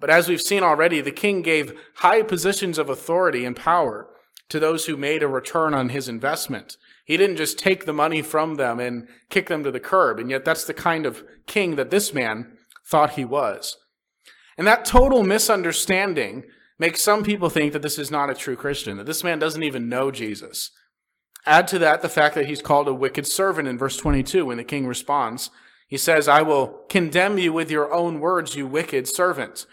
But 0.00 0.10
as 0.10 0.28
we've 0.28 0.40
seen 0.40 0.62
already, 0.62 1.00
the 1.00 1.12
king 1.12 1.42
gave 1.42 1.78
high 1.96 2.22
positions 2.22 2.78
of 2.78 2.88
authority 2.88 3.44
and 3.44 3.56
power 3.56 4.08
to 4.48 4.60
those 4.60 4.86
who 4.86 4.96
made 4.96 5.22
a 5.22 5.28
return 5.28 5.74
on 5.74 5.90
his 5.90 6.08
investment. 6.08 6.76
He 7.04 7.16
didn't 7.16 7.36
just 7.36 7.58
take 7.58 7.84
the 7.84 7.92
money 7.92 8.22
from 8.22 8.56
them 8.56 8.80
and 8.80 9.08
kick 9.30 9.48
them 9.48 9.64
to 9.64 9.70
the 9.70 9.80
curb. 9.80 10.18
And 10.18 10.30
yet 10.30 10.44
that's 10.44 10.64
the 10.64 10.74
kind 10.74 11.06
of 11.06 11.24
king 11.46 11.76
that 11.76 11.90
this 11.90 12.12
man 12.12 12.56
thought 12.84 13.10
he 13.10 13.24
was. 13.24 13.76
And 14.58 14.66
that 14.66 14.84
total 14.84 15.22
misunderstanding 15.22 16.44
makes 16.78 17.00
some 17.00 17.24
people 17.24 17.48
think 17.48 17.72
that 17.72 17.82
this 17.82 17.98
is 17.98 18.10
not 18.10 18.30
a 18.30 18.34
true 18.34 18.56
Christian, 18.56 18.96
that 18.98 19.06
this 19.06 19.24
man 19.24 19.38
doesn't 19.38 19.62
even 19.62 19.88
know 19.88 20.10
Jesus. 20.10 20.70
Add 21.46 21.68
to 21.68 21.78
that 21.78 22.02
the 22.02 22.08
fact 22.08 22.34
that 22.34 22.46
he's 22.46 22.60
called 22.60 22.88
a 22.88 22.94
wicked 22.94 23.26
servant 23.26 23.68
in 23.68 23.78
verse 23.78 23.96
22 23.96 24.46
when 24.46 24.56
the 24.56 24.64
king 24.64 24.86
responds. 24.86 25.50
He 25.86 25.96
says, 25.96 26.26
I 26.26 26.42
will 26.42 26.80
condemn 26.88 27.38
you 27.38 27.52
with 27.52 27.70
your 27.70 27.92
own 27.92 28.18
words, 28.18 28.56
you 28.56 28.66
wicked 28.66 29.06
servant. 29.06 29.66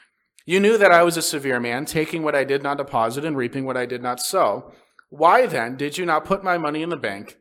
You 0.46 0.60
knew 0.60 0.78
that 0.78 0.92
I 0.92 1.04
was 1.04 1.18
a 1.18 1.22
severe 1.22 1.60
man, 1.60 1.86
taking 1.86 2.22
what 2.22 2.36
I 2.36 2.44
did 2.44 2.62
not 2.62 2.78
deposit 2.78 3.26
and 3.26 3.36
reaping 3.36 3.66
what 3.66 3.78
I 3.78 3.86
did 3.86 4.04
not 4.04 4.20
sow. 4.20 4.72
Why 5.10 5.48
then 5.48 5.76
did 5.76 5.98
you 5.98 6.06
not 6.06 6.26
put 6.26 6.44
my 6.44 6.58
money 6.58 6.84
in 6.84 6.90
the 6.90 6.98
bank? 6.98 7.38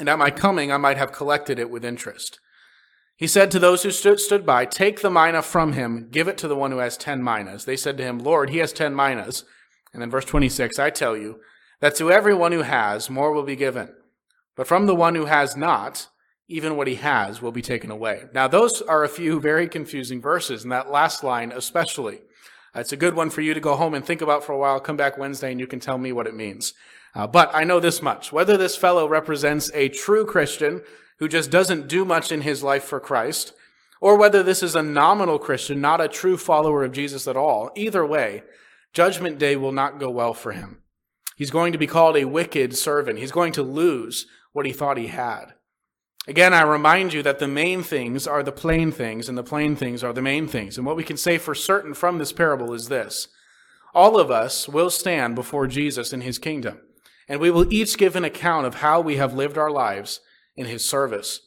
And 0.00 0.08
at 0.08 0.18
my 0.18 0.30
coming 0.30 0.72
I 0.72 0.78
might 0.78 0.96
have 0.96 1.12
collected 1.12 1.58
it 1.58 1.70
with 1.70 1.84
interest. 1.84 2.40
He 3.16 3.26
said 3.26 3.50
to 3.50 3.58
those 3.58 3.82
who 3.82 3.90
stood, 3.90 4.20
stood 4.20 4.44
by, 4.44 4.64
Take 4.64 5.00
the 5.00 5.10
mina 5.10 5.42
from 5.42 5.74
him, 5.74 6.08
give 6.10 6.28
it 6.28 6.38
to 6.38 6.48
the 6.48 6.56
one 6.56 6.72
who 6.72 6.78
has 6.78 6.96
ten 6.96 7.22
minas. 7.22 7.64
They 7.64 7.76
said 7.76 7.96
to 7.98 8.04
him, 8.04 8.18
Lord, 8.18 8.50
he 8.50 8.58
has 8.58 8.72
ten 8.72 8.94
minas. 8.94 9.44
And 9.92 10.00
then 10.00 10.10
verse 10.10 10.24
26, 10.24 10.78
I 10.78 10.90
tell 10.90 11.16
you 11.16 11.40
that 11.80 11.94
to 11.96 12.10
everyone 12.10 12.52
who 12.52 12.62
has, 12.62 13.10
more 13.10 13.32
will 13.32 13.42
be 13.42 13.56
given. 13.56 13.90
But 14.56 14.66
from 14.66 14.86
the 14.86 14.94
one 14.94 15.14
who 15.14 15.26
has 15.26 15.56
not, 15.56 16.08
even 16.48 16.76
what 16.76 16.86
he 16.86 16.96
has 16.96 17.40
will 17.40 17.52
be 17.52 17.62
taken 17.62 17.90
away. 17.90 18.24
Now, 18.34 18.48
those 18.48 18.82
are 18.82 19.04
a 19.04 19.08
few 19.08 19.40
very 19.40 19.68
confusing 19.68 20.20
verses, 20.20 20.62
and 20.62 20.72
that 20.72 20.90
last 20.90 21.22
line 21.22 21.52
especially. 21.52 22.20
Uh, 22.74 22.80
it's 22.80 22.92
a 22.92 22.96
good 22.96 23.14
one 23.14 23.30
for 23.30 23.40
you 23.42 23.54
to 23.54 23.60
go 23.60 23.76
home 23.76 23.94
and 23.94 24.04
think 24.04 24.22
about 24.22 24.44
for 24.44 24.52
a 24.52 24.58
while. 24.58 24.80
Come 24.80 24.96
back 24.96 25.18
Wednesday 25.18 25.50
and 25.50 25.60
you 25.60 25.66
can 25.66 25.80
tell 25.80 25.98
me 25.98 26.12
what 26.12 26.26
it 26.26 26.34
means. 26.34 26.74
Uh, 27.14 27.26
but 27.26 27.50
I 27.54 27.64
know 27.64 27.80
this 27.80 28.00
much. 28.00 28.32
Whether 28.32 28.56
this 28.56 28.76
fellow 28.76 29.06
represents 29.06 29.70
a 29.74 29.88
true 29.88 30.24
Christian 30.24 30.82
who 31.22 31.28
just 31.28 31.52
doesn't 31.52 31.86
do 31.86 32.04
much 32.04 32.32
in 32.32 32.40
his 32.40 32.64
life 32.64 32.82
for 32.82 32.98
Christ, 32.98 33.52
or 34.00 34.16
whether 34.16 34.42
this 34.42 34.60
is 34.60 34.74
a 34.74 34.82
nominal 34.82 35.38
Christian, 35.38 35.80
not 35.80 36.00
a 36.00 36.08
true 36.08 36.36
follower 36.36 36.82
of 36.82 36.90
Jesus 36.90 37.28
at 37.28 37.36
all, 37.36 37.70
either 37.76 38.04
way, 38.04 38.42
judgment 38.92 39.38
day 39.38 39.54
will 39.54 39.70
not 39.70 40.00
go 40.00 40.10
well 40.10 40.34
for 40.34 40.50
him. 40.50 40.78
He's 41.36 41.52
going 41.52 41.70
to 41.70 41.78
be 41.78 41.86
called 41.86 42.16
a 42.16 42.24
wicked 42.24 42.76
servant. 42.76 43.20
He's 43.20 43.30
going 43.30 43.52
to 43.52 43.62
lose 43.62 44.26
what 44.52 44.66
he 44.66 44.72
thought 44.72 44.96
he 44.96 45.06
had. 45.06 45.54
Again, 46.26 46.52
I 46.52 46.62
remind 46.62 47.12
you 47.12 47.22
that 47.22 47.38
the 47.38 47.46
main 47.46 47.84
things 47.84 48.26
are 48.26 48.42
the 48.42 48.50
plain 48.50 48.90
things, 48.90 49.28
and 49.28 49.38
the 49.38 49.44
plain 49.44 49.76
things 49.76 50.02
are 50.02 50.12
the 50.12 50.20
main 50.20 50.48
things. 50.48 50.76
And 50.76 50.84
what 50.84 50.96
we 50.96 51.04
can 51.04 51.16
say 51.16 51.38
for 51.38 51.54
certain 51.54 51.94
from 51.94 52.18
this 52.18 52.32
parable 52.32 52.74
is 52.74 52.88
this 52.88 53.28
all 53.94 54.18
of 54.18 54.32
us 54.32 54.68
will 54.68 54.90
stand 54.90 55.36
before 55.36 55.68
Jesus 55.68 56.12
in 56.12 56.22
his 56.22 56.40
kingdom, 56.40 56.80
and 57.28 57.38
we 57.38 57.52
will 57.52 57.72
each 57.72 57.96
give 57.96 58.16
an 58.16 58.24
account 58.24 58.66
of 58.66 58.74
how 58.74 59.00
we 59.00 59.18
have 59.18 59.34
lived 59.34 59.56
our 59.56 59.70
lives 59.70 60.18
in 60.56 60.66
his 60.66 60.88
service. 60.88 61.40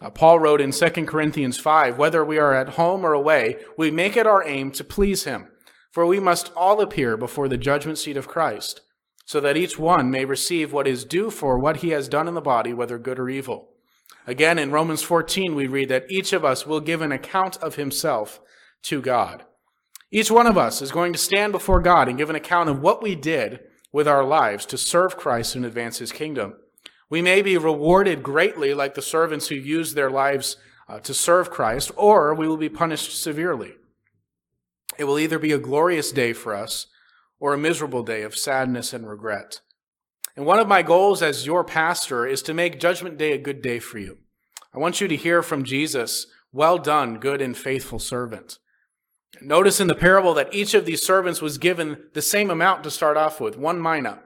Uh, 0.00 0.10
Paul 0.10 0.38
wrote 0.38 0.60
in 0.60 0.70
2 0.70 0.90
Corinthians 1.06 1.58
5 1.58 1.98
whether 1.98 2.24
we 2.24 2.38
are 2.38 2.54
at 2.54 2.70
home 2.70 3.04
or 3.04 3.12
away, 3.12 3.56
we 3.76 3.90
make 3.90 4.16
it 4.16 4.26
our 4.26 4.46
aim 4.46 4.70
to 4.72 4.84
please 4.84 5.24
him, 5.24 5.48
for 5.92 6.06
we 6.06 6.20
must 6.20 6.52
all 6.54 6.80
appear 6.80 7.16
before 7.16 7.48
the 7.48 7.56
judgment 7.56 7.98
seat 7.98 8.16
of 8.16 8.28
Christ, 8.28 8.80
so 9.24 9.40
that 9.40 9.56
each 9.56 9.78
one 9.78 10.10
may 10.10 10.24
receive 10.24 10.72
what 10.72 10.86
is 10.86 11.04
due 11.04 11.30
for 11.30 11.58
what 11.58 11.78
he 11.78 11.90
has 11.90 12.08
done 12.08 12.28
in 12.28 12.34
the 12.34 12.40
body, 12.40 12.72
whether 12.72 12.98
good 12.98 13.18
or 13.18 13.28
evil. 13.28 13.70
Again, 14.26 14.58
in 14.58 14.70
Romans 14.70 15.02
14, 15.02 15.54
we 15.54 15.66
read 15.66 15.88
that 15.88 16.10
each 16.10 16.32
of 16.32 16.44
us 16.44 16.66
will 16.66 16.80
give 16.80 17.00
an 17.00 17.12
account 17.12 17.56
of 17.58 17.76
himself 17.76 18.40
to 18.82 19.00
God. 19.00 19.44
Each 20.10 20.30
one 20.30 20.46
of 20.46 20.56
us 20.56 20.80
is 20.80 20.92
going 20.92 21.12
to 21.12 21.18
stand 21.18 21.52
before 21.52 21.80
God 21.80 22.08
and 22.08 22.16
give 22.16 22.30
an 22.30 22.36
account 22.36 22.68
of 22.68 22.80
what 22.80 23.02
we 23.02 23.14
did 23.14 23.60
with 23.92 24.06
our 24.06 24.24
lives 24.24 24.64
to 24.66 24.78
serve 24.78 25.16
Christ 25.16 25.54
and 25.54 25.64
advance 25.64 25.98
his 25.98 26.12
kingdom. 26.12 26.54
We 27.10 27.22
may 27.22 27.42
be 27.42 27.56
rewarded 27.56 28.22
greatly 28.22 28.74
like 28.74 28.94
the 28.94 29.02
servants 29.02 29.48
who 29.48 29.54
used 29.54 29.94
their 29.94 30.10
lives 30.10 30.56
uh, 30.88 31.00
to 31.00 31.14
serve 31.14 31.50
Christ, 31.50 31.90
or 31.96 32.34
we 32.34 32.48
will 32.48 32.56
be 32.56 32.68
punished 32.68 33.20
severely. 33.20 33.74
It 34.98 35.04
will 35.04 35.18
either 35.18 35.38
be 35.38 35.52
a 35.52 35.58
glorious 35.58 36.12
day 36.12 36.32
for 36.32 36.54
us 36.54 36.86
or 37.40 37.54
a 37.54 37.58
miserable 37.58 38.02
day 38.02 38.22
of 38.22 38.36
sadness 38.36 38.92
and 38.92 39.08
regret. 39.08 39.60
And 40.36 40.44
one 40.44 40.58
of 40.58 40.68
my 40.68 40.82
goals 40.82 41.22
as 41.22 41.46
your 41.46 41.64
pastor 41.64 42.26
is 42.26 42.42
to 42.42 42.54
make 42.54 42.80
Judgment 42.80 43.18
Day 43.18 43.32
a 43.32 43.38
good 43.38 43.62
day 43.62 43.78
for 43.78 43.98
you. 43.98 44.18
I 44.74 44.78
want 44.78 45.00
you 45.00 45.08
to 45.08 45.16
hear 45.16 45.42
from 45.42 45.64
Jesus, 45.64 46.26
well 46.52 46.78
done, 46.78 47.18
good 47.18 47.40
and 47.40 47.56
faithful 47.56 47.98
servant. 47.98 48.58
Notice 49.40 49.80
in 49.80 49.86
the 49.88 49.94
parable 49.94 50.34
that 50.34 50.54
each 50.54 50.74
of 50.74 50.84
these 50.84 51.04
servants 51.04 51.42
was 51.42 51.58
given 51.58 52.04
the 52.14 52.22
same 52.22 52.50
amount 52.50 52.84
to 52.84 52.90
start 52.90 53.16
off 53.16 53.40
with, 53.40 53.56
one 53.56 53.80
mina. 53.80 54.20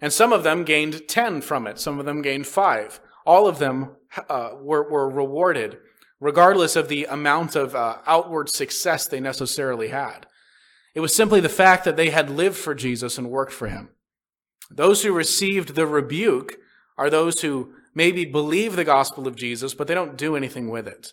And 0.00 0.12
some 0.12 0.32
of 0.32 0.42
them 0.42 0.64
gained 0.64 1.08
10 1.08 1.40
from 1.40 1.66
it. 1.66 1.78
Some 1.78 1.98
of 1.98 2.06
them 2.06 2.22
gained 2.22 2.46
five. 2.46 3.00
All 3.24 3.46
of 3.46 3.58
them 3.58 3.96
uh, 4.28 4.50
were, 4.60 4.88
were 4.88 5.08
rewarded, 5.08 5.78
regardless 6.20 6.76
of 6.76 6.88
the 6.88 7.04
amount 7.04 7.56
of 7.56 7.74
uh, 7.74 7.98
outward 8.06 8.48
success 8.48 9.06
they 9.06 9.20
necessarily 9.20 9.88
had. 9.88 10.26
It 10.94 11.00
was 11.00 11.14
simply 11.14 11.40
the 11.40 11.48
fact 11.48 11.84
that 11.84 11.96
they 11.96 12.10
had 12.10 12.30
lived 12.30 12.56
for 12.56 12.74
Jesus 12.74 13.18
and 13.18 13.30
worked 13.30 13.52
for 13.52 13.68
him. 13.68 13.90
Those 14.70 15.02
who 15.02 15.12
received 15.12 15.74
the 15.74 15.86
rebuke 15.86 16.56
are 16.96 17.10
those 17.10 17.40
who 17.40 17.72
maybe 17.94 18.24
believe 18.24 18.76
the 18.76 18.84
gospel 18.84 19.26
of 19.26 19.36
Jesus, 19.36 19.74
but 19.74 19.86
they 19.86 19.94
don't 19.94 20.16
do 20.16 20.36
anything 20.36 20.70
with 20.70 20.86
it. 20.86 21.12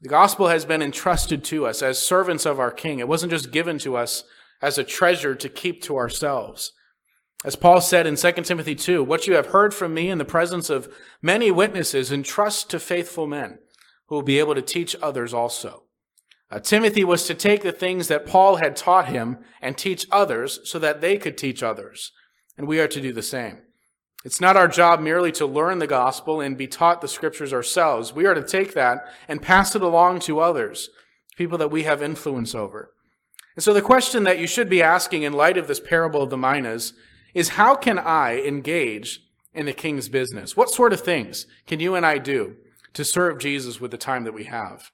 The 0.00 0.08
gospel 0.08 0.48
has 0.48 0.64
been 0.64 0.82
entrusted 0.82 1.42
to 1.44 1.66
us 1.66 1.82
as 1.82 1.98
servants 1.98 2.44
of 2.44 2.60
our 2.60 2.70
King. 2.70 2.98
It 2.98 3.08
wasn't 3.08 3.32
just 3.32 3.50
given 3.50 3.78
to 3.80 3.96
us 3.96 4.24
as 4.60 4.78
a 4.78 4.84
treasure 4.84 5.34
to 5.34 5.48
keep 5.48 5.82
to 5.82 5.96
ourselves. 5.96 6.72
As 7.46 7.54
Paul 7.54 7.80
said 7.80 8.08
in 8.08 8.16
2 8.16 8.32
Timothy 8.42 8.74
2, 8.74 9.04
what 9.04 9.28
you 9.28 9.36
have 9.36 9.46
heard 9.46 9.72
from 9.72 9.94
me 9.94 10.10
in 10.10 10.18
the 10.18 10.24
presence 10.24 10.68
of 10.68 10.92
many 11.22 11.52
witnesses, 11.52 12.10
entrust 12.10 12.68
to 12.70 12.80
faithful 12.80 13.28
men 13.28 13.60
who 14.06 14.16
will 14.16 14.22
be 14.22 14.40
able 14.40 14.56
to 14.56 14.62
teach 14.62 14.96
others 15.00 15.32
also. 15.32 15.84
Uh, 16.50 16.58
Timothy 16.58 17.04
was 17.04 17.24
to 17.28 17.34
take 17.34 17.62
the 17.62 17.70
things 17.70 18.08
that 18.08 18.26
Paul 18.26 18.56
had 18.56 18.74
taught 18.74 19.06
him 19.06 19.38
and 19.62 19.78
teach 19.78 20.08
others 20.10 20.58
so 20.64 20.80
that 20.80 21.00
they 21.00 21.18
could 21.18 21.38
teach 21.38 21.62
others 21.62 22.10
and 22.58 22.66
we 22.66 22.80
are 22.80 22.88
to 22.88 23.00
do 23.00 23.12
the 23.12 23.22
same. 23.22 23.58
It's 24.24 24.40
not 24.40 24.56
our 24.56 24.66
job 24.66 25.00
merely 25.00 25.30
to 25.32 25.46
learn 25.46 25.78
the 25.78 25.86
gospel 25.86 26.40
and 26.40 26.56
be 26.56 26.66
taught 26.66 27.00
the 27.00 27.06
scriptures 27.06 27.52
ourselves. 27.52 28.12
We 28.12 28.26
are 28.26 28.34
to 28.34 28.42
take 28.42 28.74
that 28.74 29.06
and 29.28 29.40
pass 29.40 29.76
it 29.76 29.82
along 29.82 30.20
to 30.20 30.40
others, 30.40 30.88
people 31.36 31.58
that 31.58 31.70
we 31.70 31.84
have 31.84 32.02
influence 32.02 32.56
over. 32.56 32.90
And 33.54 33.62
so 33.62 33.72
the 33.72 33.82
question 33.82 34.24
that 34.24 34.38
you 34.38 34.48
should 34.48 34.68
be 34.68 34.82
asking 34.82 35.22
in 35.22 35.32
light 35.32 35.56
of 35.56 35.68
this 35.68 35.80
parable 35.80 36.22
of 36.22 36.30
the 36.30 36.36
minas 36.36 36.92
is 37.36 37.50
how 37.50 37.74
can 37.74 37.98
I 37.98 38.40
engage 38.40 39.20
in 39.52 39.66
the 39.66 39.74
king's 39.74 40.08
business? 40.08 40.56
What 40.56 40.70
sort 40.70 40.94
of 40.94 41.02
things 41.02 41.46
can 41.66 41.80
you 41.80 41.94
and 41.94 42.06
I 42.06 42.16
do 42.16 42.56
to 42.94 43.04
serve 43.04 43.38
Jesus 43.38 43.78
with 43.78 43.90
the 43.90 43.98
time 43.98 44.24
that 44.24 44.32
we 44.32 44.44
have? 44.44 44.90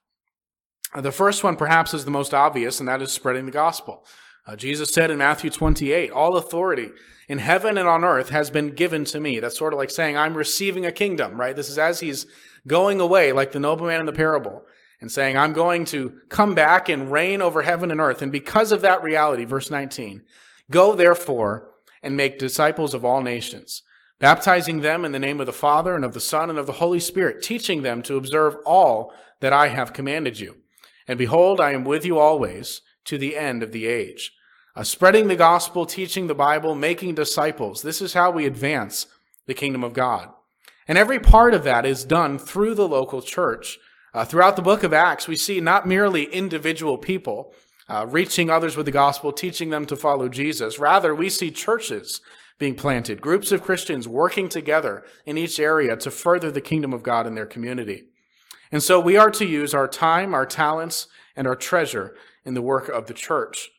Uh, 0.93 0.99
the 0.99 1.13
first 1.13 1.41
one 1.41 1.55
perhaps 1.55 1.93
is 1.93 2.03
the 2.03 2.11
most 2.11 2.33
obvious, 2.33 2.81
and 2.81 2.89
that 2.89 3.01
is 3.01 3.13
spreading 3.13 3.45
the 3.45 3.51
gospel. 3.51 4.05
Uh, 4.45 4.57
Jesus 4.57 4.93
said 4.93 5.09
in 5.09 5.19
Matthew 5.19 5.49
28, 5.49 6.11
all 6.11 6.35
authority 6.35 6.89
in 7.29 7.37
heaven 7.37 7.77
and 7.77 7.87
on 7.87 8.03
earth 8.03 8.27
has 8.27 8.49
been 8.49 8.75
given 8.75 9.05
to 9.05 9.21
me. 9.21 9.39
That's 9.39 9.57
sort 9.57 9.71
of 9.71 9.79
like 9.79 9.89
saying 9.89 10.17
I'm 10.17 10.35
receiving 10.35 10.85
a 10.85 10.91
kingdom, 10.91 11.39
right? 11.39 11.55
This 11.55 11.69
is 11.69 11.79
as 11.79 12.01
he's 12.01 12.27
going 12.67 12.99
away, 12.99 13.31
like 13.31 13.53
the 13.53 13.61
nobleman 13.61 14.01
in 14.01 14.05
the 14.05 14.11
parable, 14.11 14.65
and 14.99 15.09
saying, 15.09 15.37
I'm 15.37 15.53
going 15.53 15.85
to 15.85 16.19
come 16.27 16.55
back 16.55 16.89
and 16.89 17.09
reign 17.09 17.41
over 17.41 17.61
heaven 17.61 17.89
and 17.89 18.01
earth. 18.01 18.21
And 18.21 18.33
because 18.33 18.73
of 18.73 18.81
that 18.81 19.01
reality, 19.01 19.45
verse 19.45 19.71
19, 19.71 20.23
go 20.69 20.93
therefore 20.93 21.69
and 22.03 22.17
make 22.17 22.37
disciples 22.37 22.93
of 22.93 23.03
all 23.03 23.21
nations, 23.21 23.81
baptizing 24.19 24.81
them 24.81 25.05
in 25.05 25.13
the 25.13 25.19
name 25.19 25.39
of 25.39 25.45
the 25.45 25.53
Father 25.53 25.95
and 25.95 26.05
of 26.05 26.13
the 26.13 26.19
Son 26.19 26.49
and 26.49 26.59
of 26.59 26.67
the 26.67 26.73
Holy 26.73 26.99
Spirit, 26.99 27.41
teaching 27.41 27.81
them 27.81 28.03
to 28.03 28.17
observe 28.17 28.57
all 28.65 29.13
that 29.39 29.53
I 29.53 29.69
have 29.69 29.93
commanded 29.93 30.39
you. 30.39 30.57
And 31.07 31.17
behold, 31.17 31.59
I 31.59 31.71
am 31.71 31.83
with 31.83 32.05
you 32.05 32.19
always 32.19 32.81
to 33.05 33.17
the 33.17 33.35
end 33.35 33.63
of 33.63 33.71
the 33.71 33.87
age. 33.87 34.33
Uh, 34.75 34.83
spreading 34.83 35.27
the 35.27 35.35
gospel, 35.35 35.85
teaching 35.85 36.27
the 36.27 36.35
Bible, 36.35 36.75
making 36.75 37.15
disciples. 37.15 37.81
This 37.81 38.01
is 38.01 38.13
how 38.13 38.31
we 38.31 38.45
advance 38.45 39.07
the 39.45 39.53
kingdom 39.53 39.83
of 39.83 39.93
God. 39.93 40.29
And 40.87 40.97
every 40.97 41.19
part 41.19 41.53
of 41.53 41.63
that 41.63 41.85
is 41.85 42.03
done 42.03 42.37
through 42.39 42.75
the 42.75 42.87
local 42.87 43.21
church. 43.21 43.77
Uh, 44.13 44.25
throughout 44.25 44.55
the 44.55 44.61
book 44.61 44.83
of 44.83 44.93
Acts, 44.93 45.27
we 45.27 45.35
see 45.35 45.59
not 45.59 45.87
merely 45.87 46.25
individual 46.25 46.97
people 46.97 47.53
uh, 47.89 48.05
reaching 48.09 48.49
others 48.49 48.77
with 48.77 48.85
the 48.85 48.91
gospel, 48.91 49.31
teaching 49.31 49.69
them 49.69 49.85
to 49.85 49.95
follow 49.95 50.29
Jesus. 50.29 50.79
Rather, 50.79 51.13
we 51.13 51.29
see 51.29 51.51
churches 51.51 52.21
being 52.59 52.75
planted, 52.75 53.21
groups 53.21 53.51
of 53.51 53.63
Christians 53.63 54.07
working 54.07 54.47
together 54.47 55.03
in 55.25 55.37
each 55.37 55.59
area 55.59 55.97
to 55.97 56.11
further 56.11 56.51
the 56.51 56.61
kingdom 56.61 56.93
of 56.93 57.03
God 57.03 57.27
in 57.27 57.35
their 57.35 57.45
community. 57.45 58.03
And 58.71 58.81
so 58.81 58.99
we 58.99 59.17
are 59.17 59.31
to 59.31 59.45
use 59.45 59.73
our 59.73 59.87
time, 59.87 60.33
our 60.33 60.45
talents, 60.45 61.07
and 61.35 61.47
our 61.47 61.55
treasure 61.55 62.15
in 62.45 62.53
the 62.53 62.61
work 62.61 62.89
of 62.89 63.07
the 63.07 63.13
church. 63.13 63.69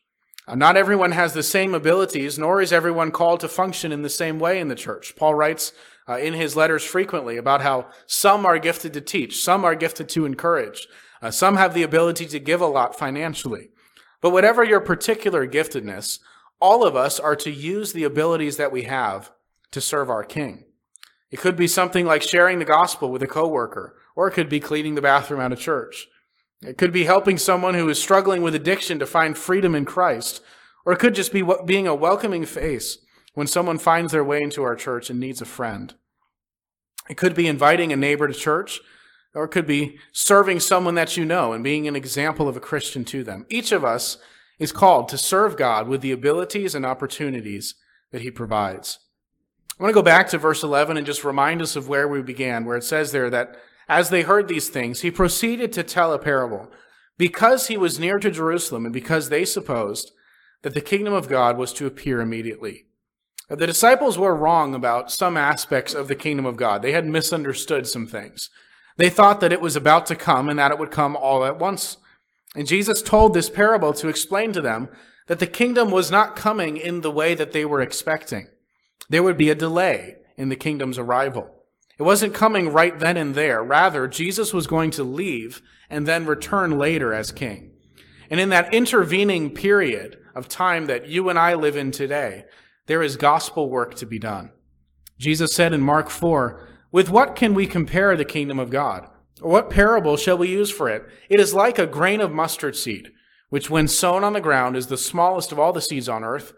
Uh, 0.47 0.55
not 0.55 0.77
everyone 0.77 1.11
has 1.11 1.33
the 1.33 1.43
same 1.43 1.73
abilities, 1.73 2.37
nor 2.37 2.61
is 2.61 2.71
everyone 2.71 3.11
called 3.11 3.39
to 3.39 3.47
function 3.47 3.91
in 3.91 4.03
the 4.03 4.09
same 4.09 4.37
way 4.39 4.59
in 4.59 4.67
the 4.67 4.75
church. 4.75 5.15
Paul 5.15 5.33
writes 5.33 5.73
uh, 6.07 6.17
in 6.17 6.33
his 6.33 6.55
letters 6.55 6.83
frequently 6.83 7.37
about 7.37 7.61
how 7.61 7.87
some 8.05 8.45
are 8.45 8.59
gifted 8.59 8.93
to 8.93 9.01
teach, 9.01 9.43
some 9.43 9.65
are 9.65 9.75
gifted 9.75 10.07
to 10.09 10.25
encourage, 10.25 10.87
uh, 11.21 11.31
some 11.31 11.55
have 11.55 11.73
the 11.73 11.83
ability 11.83 12.27
to 12.27 12.39
give 12.39 12.61
a 12.61 12.67
lot 12.67 12.97
financially. 12.97 13.69
But 14.21 14.31
whatever 14.31 14.63
your 14.63 14.79
particular 14.79 15.47
giftedness, 15.47 16.19
all 16.59 16.83
of 16.83 16.95
us 16.95 17.19
are 17.19 17.35
to 17.37 17.51
use 17.51 17.93
the 17.93 18.03
abilities 18.03 18.57
that 18.57 18.71
we 18.71 18.83
have 18.83 19.31
to 19.71 19.81
serve 19.81 20.09
our 20.09 20.23
King. 20.23 20.65
It 21.31 21.39
could 21.39 21.55
be 21.55 21.67
something 21.67 22.05
like 22.05 22.21
sharing 22.21 22.59
the 22.59 22.65
gospel 22.65 23.11
with 23.11 23.21
a 23.21 23.27
coworker, 23.27 23.97
or 24.15 24.27
it 24.27 24.31
could 24.31 24.49
be 24.49 24.59
cleaning 24.59 24.95
the 24.95 25.01
bathroom 25.01 25.41
at 25.41 25.51
a 25.51 25.57
church. 25.57 26.07
It 26.61 26.77
could 26.77 26.93
be 26.93 27.03
helping 27.03 27.37
someone 27.37 27.73
who 27.73 27.89
is 27.89 28.01
struggling 28.01 28.41
with 28.41 28.55
addiction 28.55 28.99
to 28.99 29.05
find 29.05 29.37
freedom 29.37 29.75
in 29.75 29.85
Christ, 29.85 30.41
or 30.85 30.93
it 30.93 30.99
could 30.99 31.15
just 31.15 31.33
be 31.33 31.43
being 31.65 31.87
a 31.87 31.95
welcoming 31.95 32.45
face 32.45 32.99
when 33.33 33.47
someone 33.47 33.77
finds 33.77 34.11
their 34.11 34.23
way 34.23 34.41
into 34.41 34.63
our 34.63 34.75
church 34.75 35.09
and 35.09 35.19
needs 35.19 35.41
a 35.41 35.45
friend. 35.45 35.93
It 37.09 37.17
could 37.17 37.35
be 37.35 37.47
inviting 37.47 37.91
a 37.91 37.97
neighbor 37.97 38.27
to 38.27 38.33
church, 38.33 38.79
or 39.35 39.43
it 39.43 39.49
could 39.49 39.67
be 39.67 39.97
serving 40.11 40.61
someone 40.61 40.95
that 40.95 41.17
you 41.17 41.25
know 41.25 41.53
and 41.53 41.63
being 41.63 41.87
an 41.87 41.95
example 41.95 42.47
of 42.47 42.55
a 42.55 42.61
Christian 42.61 43.03
to 43.05 43.23
them. 43.23 43.45
Each 43.49 43.71
of 43.71 43.83
us 43.83 44.17
is 44.57 44.71
called 44.71 45.09
to 45.09 45.17
serve 45.17 45.57
God 45.57 45.87
with 45.87 46.01
the 46.01 46.13
abilities 46.13 46.73
and 46.73 46.85
opportunities 46.85 47.75
that 48.11 48.21
he 48.21 48.31
provides. 48.31 48.99
I 49.77 49.83
want 49.83 49.91
to 49.91 49.99
go 49.99 50.01
back 50.01 50.29
to 50.29 50.37
verse 50.37 50.63
11 50.63 50.95
and 50.95 51.05
just 51.05 51.25
remind 51.25 51.61
us 51.61 51.75
of 51.75 51.89
where 51.89 52.07
we 52.07 52.21
began, 52.21 52.63
where 52.63 52.77
it 52.77 52.85
says 52.85 53.11
there 53.11 53.29
that 53.29 53.57
as 53.89 54.09
they 54.09 54.21
heard 54.21 54.47
these 54.47 54.69
things, 54.69 55.01
he 55.01 55.11
proceeded 55.11 55.73
to 55.73 55.83
tell 55.83 56.13
a 56.13 56.19
parable. 56.19 56.71
Because 57.17 57.67
he 57.67 57.77
was 57.77 57.99
near 57.99 58.17
to 58.19 58.31
Jerusalem 58.31 58.85
and 58.85 58.93
because 58.93 59.29
they 59.29 59.45
supposed 59.45 60.11
that 60.63 60.73
the 60.73 60.81
kingdom 60.81 61.13
of 61.13 61.27
God 61.27 61.57
was 61.57 61.73
to 61.73 61.85
appear 61.85 62.21
immediately. 62.21 62.85
The 63.49 63.67
disciples 63.67 64.17
were 64.17 64.35
wrong 64.35 64.73
about 64.73 65.11
some 65.11 65.37
aspects 65.37 65.93
of 65.93 66.07
the 66.07 66.15
kingdom 66.15 66.45
of 66.45 66.57
God. 66.57 66.81
They 66.81 66.93
had 66.93 67.05
misunderstood 67.05 67.85
some 67.85 68.07
things. 68.07 68.49
They 68.97 69.09
thought 69.09 69.41
that 69.41 69.53
it 69.53 69.61
was 69.61 69.75
about 69.75 70.05
to 70.07 70.15
come 70.15 70.49
and 70.49 70.59
that 70.59 70.71
it 70.71 70.79
would 70.79 70.91
come 70.91 71.15
all 71.15 71.45
at 71.45 71.59
once. 71.59 71.97
And 72.55 72.67
Jesus 72.67 73.01
told 73.01 73.33
this 73.33 73.49
parable 73.49 73.93
to 73.93 74.07
explain 74.07 74.53
to 74.53 74.61
them 74.61 74.89
that 75.27 75.39
the 75.39 75.47
kingdom 75.47 75.91
was 75.91 76.11
not 76.11 76.35
coming 76.35 76.77
in 76.77 77.01
the 77.01 77.11
way 77.11 77.35
that 77.35 77.51
they 77.51 77.65
were 77.65 77.81
expecting. 77.81 78.47
There 79.09 79.23
would 79.23 79.37
be 79.37 79.49
a 79.49 79.55
delay 79.55 80.15
in 80.37 80.49
the 80.49 80.55
kingdom's 80.55 80.97
arrival. 80.97 81.49
It 81.97 82.03
wasn't 82.03 82.33
coming 82.33 82.69
right 82.69 82.97
then 82.97 83.17
and 83.17 83.35
there. 83.35 83.63
Rather, 83.63 84.07
Jesus 84.07 84.53
was 84.53 84.67
going 84.67 84.91
to 84.91 85.03
leave 85.03 85.61
and 85.89 86.05
then 86.05 86.25
return 86.25 86.77
later 86.77 87.13
as 87.13 87.31
king. 87.31 87.71
And 88.29 88.39
in 88.39 88.49
that 88.49 88.73
intervening 88.73 89.51
period 89.51 90.17
of 90.33 90.49
time 90.49 90.87
that 90.87 91.07
you 91.07 91.29
and 91.29 91.39
I 91.39 91.53
live 91.53 91.77
in 91.77 91.91
today, 91.91 92.45
there 92.87 93.01
is 93.01 93.17
gospel 93.17 93.69
work 93.69 93.95
to 93.95 94.05
be 94.05 94.19
done. 94.19 94.51
Jesus 95.17 95.53
said 95.53 95.73
in 95.73 95.81
Mark 95.81 96.09
4, 96.09 96.67
With 96.95 97.09
what 97.09 97.35
can 97.35 97.53
we 97.53 97.67
compare 97.67 98.15
the 98.15 98.23
kingdom 98.23 98.57
of 98.57 98.69
God? 98.69 99.09
Or 99.41 99.51
what 99.51 99.69
parable 99.69 100.15
shall 100.15 100.37
we 100.37 100.47
use 100.47 100.71
for 100.71 100.87
it? 100.87 101.03
It 101.27 101.41
is 101.41 101.53
like 101.53 101.77
a 101.77 101.85
grain 101.85 102.21
of 102.21 102.31
mustard 102.31 102.77
seed, 102.77 103.11
which 103.49 103.69
when 103.69 103.89
sown 103.89 104.23
on 104.23 104.31
the 104.31 104.39
ground 104.39 104.77
is 104.77 104.87
the 104.87 104.95
smallest 104.95 105.51
of 105.51 105.59
all 105.59 105.73
the 105.73 105.81
seeds 105.81 106.07
on 106.07 106.23
earth. 106.23 106.53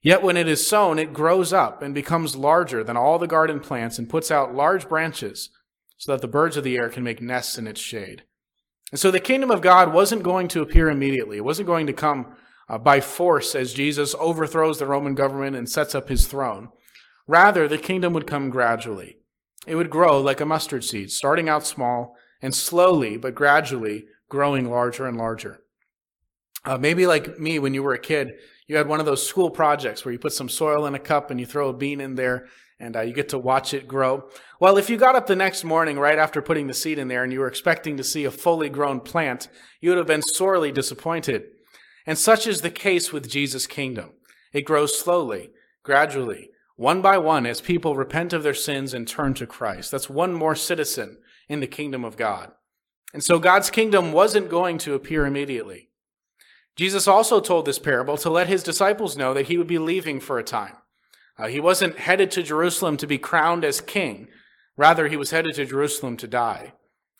Yet 0.00 0.22
when 0.22 0.36
it 0.36 0.46
is 0.46 0.64
sown, 0.64 1.00
it 1.00 1.12
grows 1.12 1.52
up 1.52 1.82
and 1.82 1.92
becomes 1.92 2.36
larger 2.36 2.84
than 2.84 2.96
all 2.96 3.18
the 3.18 3.26
garden 3.26 3.58
plants 3.58 3.98
and 3.98 4.08
puts 4.08 4.30
out 4.30 4.54
large 4.54 4.88
branches 4.88 5.50
so 5.96 6.12
that 6.12 6.20
the 6.20 6.28
birds 6.28 6.56
of 6.56 6.62
the 6.62 6.76
air 6.76 6.88
can 6.88 7.02
make 7.02 7.20
nests 7.20 7.58
in 7.58 7.66
its 7.66 7.80
shade. 7.80 8.22
And 8.92 9.00
so 9.00 9.10
the 9.10 9.18
kingdom 9.18 9.50
of 9.50 9.60
God 9.60 9.92
wasn't 9.92 10.22
going 10.22 10.46
to 10.48 10.62
appear 10.62 10.88
immediately. 10.88 11.38
It 11.38 11.44
wasn't 11.44 11.66
going 11.66 11.88
to 11.88 11.92
come 11.92 12.36
uh, 12.68 12.78
by 12.78 13.00
force 13.00 13.56
as 13.56 13.74
Jesus 13.74 14.14
overthrows 14.20 14.78
the 14.78 14.86
Roman 14.86 15.16
government 15.16 15.56
and 15.56 15.68
sets 15.68 15.96
up 15.96 16.08
his 16.08 16.28
throne. 16.28 16.68
Rather, 17.26 17.66
the 17.66 17.76
kingdom 17.76 18.12
would 18.12 18.28
come 18.28 18.50
gradually. 18.50 19.16
It 19.66 19.74
would 19.74 19.90
grow 19.90 20.20
like 20.20 20.40
a 20.40 20.46
mustard 20.46 20.84
seed, 20.84 21.10
starting 21.10 21.48
out 21.48 21.66
small 21.66 22.16
and 22.42 22.54
slowly 22.54 23.16
but 23.16 23.34
gradually 23.34 24.06
growing 24.28 24.70
larger 24.70 25.06
and 25.06 25.16
larger. 25.16 25.60
Uh, 26.64 26.78
maybe 26.78 27.06
like 27.06 27.38
me 27.38 27.58
when 27.58 27.74
you 27.74 27.82
were 27.82 27.94
a 27.94 27.98
kid, 27.98 28.32
you 28.66 28.76
had 28.76 28.88
one 28.88 29.00
of 29.00 29.06
those 29.06 29.26
school 29.26 29.50
projects 29.50 30.04
where 30.04 30.12
you 30.12 30.18
put 30.18 30.32
some 30.32 30.48
soil 30.48 30.86
in 30.86 30.94
a 30.94 30.98
cup 30.98 31.30
and 31.30 31.40
you 31.40 31.46
throw 31.46 31.68
a 31.68 31.76
bean 31.76 32.00
in 32.00 32.14
there 32.14 32.46
and 32.78 32.96
uh, 32.96 33.00
you 33.00 33.12
get 33.12 33.28
to 33.30 33.38
watch 33.38 33.74
it 33.74 33.88
grow. 33.88 34.28
Well, 34.58 34.78
if 34.78 34.88
you 34.88 34.96
got 34.96 35.16
up 35.16 35.26
the 35.26 35.36
next 35.36 35.64
morning 35.64 35.98
right 35.98 36.18
after 36.18 36.40
putting 36.40 36.66
the 36.66 36.74
seed 36.74 36.98
in 36.98 37.08
there 37.08 37.22
and 37.22 37.32
you 37.32 37.40
were 37.40 37.48
expecting 37.48 37.96
to 37.96 38.04
see 38.04 38.24
a 38.24 38.30
fully 38.30 38.68
grown 38.68 39.00
plant, 39.00 39.48
you 39.80 39.90
would 39.90 39.98
have 39.98 40.06
been 40.06 40.22
sorely 40.22 40.72
disappointed. 40.72 41.44
And 42.06 42.16
such 42.16 42.46
is 42.46 42.62
the 42.62 42.70
case 42.70 43.12
with 43.12 43.28
Jesus' 43.28 43.66
kingdom. 43.66 44.12
It 44.52 44.62
grows 44.62 44.98
slowly, 44.98 45.50
gradually, 45.82 46.50
one 46.80 47.02
by 47.02 47.18
one 47.18 47.44
as 47.44 47.60
people 47.60 47.94
repent 47.94 48.32
of 48.32 48.42
their 48.42 48.54
sins 48.54 48.94
and 48.94 49.06
turn 49.06 49.34
to 49.34 49.46
Christ. 49.46 49.90
That's 49.90 50.08
one 50.08 50.32
more 50.32 50.54
citizen 50.54 51.18
in 51.46 51.60
the 51.60 51.66
kingdom 51.66 52.06
of 52.06 52.16
God. 52.16 52.52
And 53.12 53.22
so 53.22 53.38
God's 53.38 53.68
kingdom 53.68 54.12
wasn't 54.12 54.48
going 54.48 54.78
to 54.78 54.94
appear 54.94 55.26
immediately. 55.26 55.90
Jesus 56.76 57.06
also 57.06 57.38
told 57.38 57.66
this 57.66 57.78
parable 57.78 58.16
to 58.16 58.30
let 58.30 58.46
his 58.46 58.62
disciples 58.62 59.14
know 59.14 59.34
that 59.34 59.48
he 59.48 59.58
would 59.58 59.66
be 59.66 59.76
leaving 59.76 60.20
for 60.20 60.38
a 60.38 60.42
time. 60.42 60.76
Uh, 61.36 61.48
he 61.48 61.60
wasn't 61.60 61.98
headed 61.98 62.30
to 62.30 62.42
Jerusalem 62.42 62.96
to 62.96 63.06
be 63.06 63.18
crowned 63.18 63.62
as 63.62 63.82
king. 63.82 64.28
Rather, 64.74 65.08
he 65.08 65.18
was 65.18 65.32
headed 65.32 65.56
to 65.56 65.66
Jerusalem 65.66 66.16
to 66.16 66.26
die. 66.26 66.72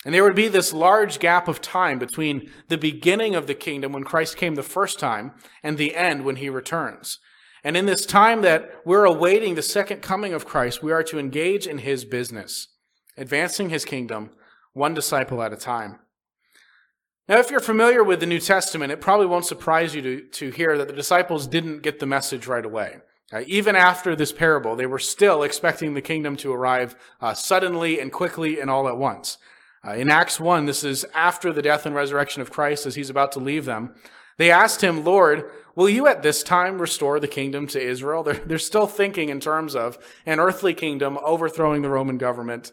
And 0.07 0.15
there 0.15 0.25
would 0.25 0.35
be 0.35 0.49
this 0.49 0.73
large 0.73 1.19
gap 1.19 1.49
of 1.49 1.61
time 1.61 1.99
between 1.99 2.51
the 2.69 2.79
beginning 2.79 3.35
of 3.35 3.47
the 3.47 3.55
kingdom 3.55 3.93
when 3.93 4.05
Christ 4.05 4.39
came 4.39 4.55
the 4.55 4.63
first 4.63 4.99
time 4.99 5.33
and 5.63 5.77
the 5.77 5.95
end 5.95 6.25
when 6.25 6.37
he 6.37 6.49
returns. 6.49 7.19
And 7.63 7.77
in 7.77 7.87
this 7.87 8.07
time 8.07 8.43
that 8.43 8.71
we're 8.85 9.05
awaiting 9.05 9.55
the 9.55 9.63
second 9.63 10.01
coming 10.01 10.33
of 10.33 10.47
Christ, 10.47 10.83
we 10.83 10.93
are 10.93 11.03
to 11.05 11.19
engage 11.19 11.67
in 11.67 11.79
his 11.79 12.05
business, 12.05 12.69
advancing 13.17 13.71
his 13.71 13.85
kingdom 13.85 14.31
one 14.73 14.95
disciple 14.95 15.43
at 15.43 15.53
a 15.53 15.57
time. 15.57 15.99
Now, 17.29 17.39
if 17.39 17.51
you're 17.51 17.61
familiar 17.61 18.03
with 18.03 18.21
the 18.21 18.27
New 18.27 18.41
Testament, 18.41 18.93
it 18.93 19.01
probably 19.01 19.27
won't 19.27 19.47
surprise 19.47 19.95
you 19.95 20.03
to, 20.03 20.21
to 20.29 20.51
hear 20.51 20.77
that 20.79 20.89
the 20.89 20.95
disciples 20.95 21.47
didn't 21.47 21.83
get 21.83 22.01
the 22.01 22.07
message 22.07 22.47
right 22.47 22.65
away. 22.65 22.97
Uh, 23.33 23.43
even 23.47 23.77
after 23.77 24.17
this 24.17 24.33
parable, 24.33 24.75
they 24.75 24.87
were 24.87 24.99
still 24.99 25.45
expecting 25.45 25.95
the 25.95 26.03
kingdom 26.03 26.37
to 26.37 26.53
arrive 26.53 26.97
uh, 27.21 27.33
suddenly 27.33 28.01
and 28.01 28.13
quickly 28.13 28.61
and 28.61 28.69
all 28.69 28.89
at 28.89 28.97
once. 28.97 29.39
Uh, 29.87 29.93
in 29.93 30.11
Acts 30.11 30.41
1, 30.41 30.67
this 30.67 30.83
is 30.83 31.07
after 31.15 31.53
the 31.53 31.63
death 31.63 31.87
and 31.87 31.95
resurrection 31.95 32.43
of 32.43 32.51
Christ 32.51 32.85
as 32.87 32.97
he's 32.97 33.11
about 33.11 33.33
to 33.33 33.39
leave 33.39 33.65
them. 33.65 33.95
They 34.37 34.51
asked 34.51 34.83
him, 34.83 35.05
Lord, 35.05 35.49
will 35.81 35.89
you 35.89 36.07
at 36.07 36.23
this 36.23 36.43
time 36.43 36.79
restore 36.79 37.19
the 37.19 37.27
kingdom 37.27 37.67
to 37.67 37.81
Israel? 37.81 38.23
They're, 38.23 38.35
they're 38.35 38.59
still 38.59 38.87
thinking 38.87 39.31
in 39.31 39.41
terms 39.41 39.75
of 39.75 39.97
an 40.27 40.39
earthly 40.39 40.75
kingdom 40.75 41.19
overthrowing 41.23 41.81
the 41.81 41.89
Roman 41.89 42.19
government. 42.19 42.71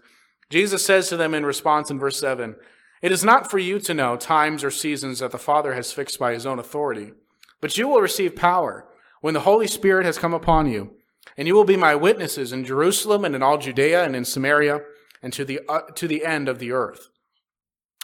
Jesus 0.49 0.85
says 0.85 1.07
to 1.07 1.15
them 1.15 1.33
in 1.33 1.45
response 1.45 1.89
in 1.89 1.99
verse 1.99 2.19
7, 2.19 2.57
it 3.01 3.13
is 3.13 3.23
not 3.23 3.49
for 3.49 3.59
you 3.59 3.79
to 3.79 3.93
know 3.93 4.17
times 4.17 4.61
or 4.61 4.71
seasons 4.71 5.19
that 5.19 5.31
the 5.31 5.37
Father 5.37 5.73
has 5.73 5.93
fixed 5.93 6.19
by 6.19 6.33
his 6.33 6.45
own 6.45 6.59
authority, 6.59 7.13
But 7.61 7.77
you 7.77 7.87
will 7.87 8.01
receive 8.01 8.35
power 8.35 8.85
when 9.21 9.33
the 9.33 9.41
Holy 9.41 9.67
Spirit 9.67 10.05
has 10.05 10.17
come 10.17 10.33
upon 10.33 10.69
you, 10.69 10.97
and 11.37 11.47
you 11.47 11.55
will 11.55 11.63
be 11.63 11.77
my 11.77 11.95
witnesses 11.95 12.51
in 12.51 12.65
Jerusalem 12.65 13.23
and 13.23 13.33
in 13.33 13.41
all 13.41 13.57
Judea 13.57 14.03
and 14.03 14.17
in 14.17 14.25
Samaria 14.25 14.81
and 15.23 15.31
to 15.31 15.45
the, 15.45 15.61
uh, 15.69 15.83
to 15.95 16.09
the 16.09 16.25
end 16.25 16.49
of 16.49 16.59
the 16.59 16.73
earth. 16.73 17.07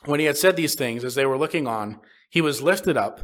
When 0.06 0.22
he 0.22 0.28
had 0.28 0.38
said 0.38 0.56
these 0.56 0.76
things, 0.76 1.04
as 1.04 1.16
they 1.16 1.26
were 1.26 1.38
looking 1.38 1.68
on, 1.68 2.00
he 2.30 2.40
was 2.40 2.62
lifted 2.62 2.96
up, 2.96 3.20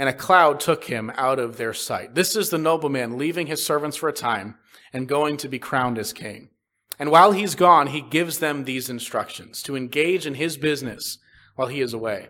and 0.00 0.08
a 0.08 0.14
cloud 0.14 0.58
took 0.58 0.84
him 0.84 1.12
out 1.14 1.38
of 1.38 1.58
their 1.58 1.74
sight. 1.74 2.14
This 2.14 2.34
is 2.34 2.48
the 2.48 2.56
nobleman 2.56 3.18
leaving 3.18 3.48
his 3.48 3.62
servants 3.62 3.98
for 3.98 4.08
a 4.08 4.14
time 4.14 4.54
and 4.94 5.06
going 5.06 5.36
to 5.36 5.46
be 5.46 5.58
crowned 5.58 5.98
as 5.98 6.14
king. 6.14 6.48
And 6.98 7.10
while 7.10 7.32
he's 7.32 7.54
gone, 7.54 7.88
he 7.88 8.00
gives 8.00 8.38
them 8.38 8.64
these 8.64 8.88
instructions 8.88 9.62
to 9.64 9.76
engage 9.76 10.26
in 10.26 10.36
his 10.36 10.56
business 10.56 11.18
while 11.54 11.68
he 11.68 11.82
is 11.82 11.92
away. 11.92 12.28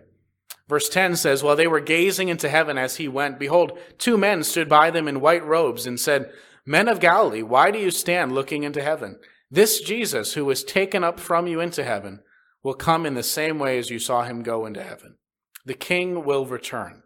Verse 0.68 0.88
10 0.88 1.14
says, 1.14 1.44
While 1.44 1.54
they 1.54 1.68
were 1.68 1.78
gazing 1.78 2.28
into 2.28 2.48
heaven 2.48 2.76
as 2.76 2.96
he 2.96 3.06
went, 3.06 3.38
behold, 3.38 3.78
two 3.98 4.18
men 4.18 4.42
stood 4.42 4.68
by 4.68 4.90
them 4.90 5.06
in 5.06 5.20
white 5.20 5.46
robes 5.46 5.87
and 5.87 6.00
said, 6.00 6.33
Men 6.66 6.88
of 6.88 6.98
Galilee, 6.98 7.44
why 7.44 7.70
do 7.70 7.78
you 7.78 7.92
stand 7.92 8.33
looking 8.33 8.64
into 8.64 8.83
heaven? 8.83 9.20
This 9.48 9.80
Jesus, 9.80 10.33
who 10.33 10.44
was 10.44 10.64
taken 10.64 11.04
up 11.04 11.20
from 11.20 11.46
you 11.46 11.61
into 11.61 11.85
heaven, 11.85 12.18
will 12.64 12.74
come 12.74 13.06
in 13.06 13.14
the 13.14 13.22
same 13.22 13.61
way 13.61 13.78
as 13.78 13.90
you 13.90 14.00
saw 14.00 14.24
him 14.24 14.42
go 14.42 14.66
into 14.66 14.83
heaven. 14.83 15.18
The 15.64 15.74
king 15.74 16.24
will 16.24 16.46
return. 16.46 17.04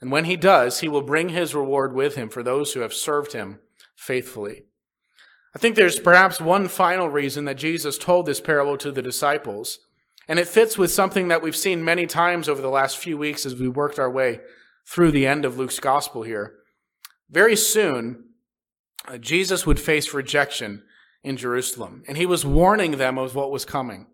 And 0.00 0.12
when 0.12 0.24
he 0.24 0.36
does, 0.36 0.80
he 0.80 0.88
will 0.88 1.02
bring 1.02 1.30
his 1.30 1.54
reward 1.54 1.94
with 1.94 2.14
him 2.14 2.28
for 2.28 2.42
those 2.42 2.72
who 2.72 2.80
have 2.80 2.94
served 2.94 3.32
him 3.32 3.60
faithfully. 3.96 4.64
I 5.54 5.58
think 5.58 5.74
there's 5.74 5.98
perhaps 5.98 6.40
one 6.40 6.68
final 6.68 7.08
reason 7.08 7.44
that 7.46 7.56
Jesus 7.56 7.98
told 7.98 8.26
this 8.26 8.40
parable 8.40 8.76
to 8.78 8.92
the 8.92 9.02
disciples, 9.02 9.80
and 10.28 10.38
it 10.38 10.46
fits 10.46 10.78
with 10.78 10.92
something 10.92 11.28
that 11.28 11.42
we've 11.42 11.56
seen 11.56 11.84
many 11.84 12.06
times 12.06 12.48
over 12.48 12.60
the 12.60 12.68
last 12.68 12.98
few 12.98 13.18
weeks 13.18 13.44
as 13.44 13.56
we 13.56 13.66
worked 13.66 13.98
our 13.98 14.10
way 14.10 14.40
through 14.86 15.10
the 15.10 15.26
end 15.26 15.44
of 15.44 15.58
Luke's 15.58 15.80
gospel 15.80 16.22
here. 16.22 16.54
Very 17.30 17.56
soon, 17.56 18.24
uh, 19.06 19.18
Jesus 19.18 19.66
would 19.66 19.80
face 19.80 20.14
rejection 20.14 20.84
in 21.24 21.36
Jerusalem, 21.36 22.04
and 22.06 22.16
he 22.16 22.26
was 22.26 22.44
warning 22.44 22.92
them 22.92 23.18
of 23.18 23.34
what 23.34 23.50
was 23.50 23.64
coming. 23.64 24.06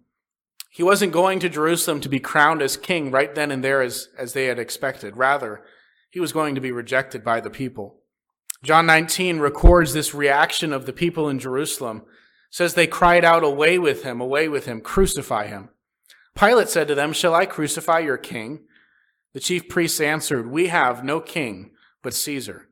He 0.70 0.83
wasn't 0.83 1.12
going 1.12 1.38
to 1.40 1.49
Jerusalem 1.49 2.01
to 2.01 2.09
be 2.09 2.18
crowned 2.18 2.62
as 2.62 2.77
king 2.77 3.11
right 3.11 3.33
then 3.35 3.51
and 3.51 3.62
there 3.62 3.83
as, 3.83 4.09
as 4.18 4.33
they 4.33 4.47
had 4.47 4.59
expected. 4.59 5.16
Rather, 5.16 5.62
he 6.14 6.20
was 6.20 6.33
going 6.33 6.55
to 6.55 6.61
be 6.61 6.70
rejected 6.70 7.24
by 7.24 7.40
the 7.40 7.50
people. 7.50 7.96
John 8.62 8.87
19 8.87 9.40
records 9.40 9.92
this 9.92 10.14
reaction 10.14 10.72
of 10.72 10.87
the 10.87 10.92
people 10.92 11.29
in 11.29 11.40
Jerusalem. 11.40 12.05
says 12.50 12.74
they 12.74 12.87
cried 12.87 13.24
out, 13.24 13.42
Away 13.42 13.81
with 13.81 14.05
him, 14.05 14.20
away 14.20 14.48
with 14.48 14.66
him, 14.66 14.81
crucify 14.81 15.48
him. 15.48 15.70
Pilate 16.37 16.68
said 16.68 16.87
to 16.87 16.94
them, 16.94 17.12
Shall 17.12 17.35
I 17.35 17.46
crucify 17.46 17.98
your 17.98 18.16
king? 18.16 18.61
The 19.33 19.40
chief 19.40 19.68
priests 19.68 20.00
answered, 20.00 20.48
We 20.48 20.68
have 20.68 21.03
no 21.03 21.18
king 21.18 21.72
but 22.00 22.14
Caesar. 22.14 22.68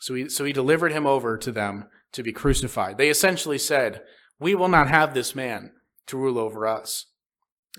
So 0.00 0.14
he, 0.14 0.28
so 0.28 0.44
he 0.44 0.52
delivered 0.52 0.90
him 0.90 1.06
over 1.06 1.38
to 1.38 1.52
them 1.52 1.84
to 2.10 2.24
be 2.24 2.32
crucified. 2.32 2.98
They 2.98 3.10
essentially 3.10 3.58
said, 3.58 4.02
We 4.40 4.56
will 4.56 4.66
not 4.66 4.88
have 4.88 5.14
this 5.14 5.36
man 5.36 5.70
to 6.08 6.16
rule 6.16 6.36
over 6.36 6.66
us. 6.66 7.06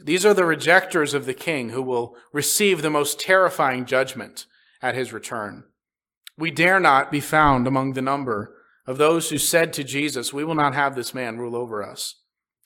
These 0.02 0.26
are 0.26 0.34
the 0.34 0.46
rejectors 0.46 1.14
of 1.14 1.26
the 1.26 1.34
king 1.34 1.72
who 1.72 1.82
will 1.82 2.16
receive 2.32 2.82
the 2.82 2.90
most 2.90 3.20
terrifying 3.20 3.84
judgment 3.84 4.46
at 4.84 4.94
his 4.94 5.14
return. 5.14 5.64
We 6.38 6.52
dare 6.52 6.80
not 6.80 7.12
be 7.12 7.20
found 7.20 7.66
among 7.66 7.94
the 7.94 8.02
number 8.02 8.56
of 8.86 8.98
those 8.98 9.30
who 9.30 9.38
said 9.38 9.72
to 9.74 9.84
Jesus, 9.84 10.34
We 10.34 10.44
will 10.44 10.56
not 10.56 10.76
have 10.76 10.96
this 10.96 11.14
man 11.14 11.38
rule 11.38 11.56
over 11.56 11.82
us. 11.82 12.20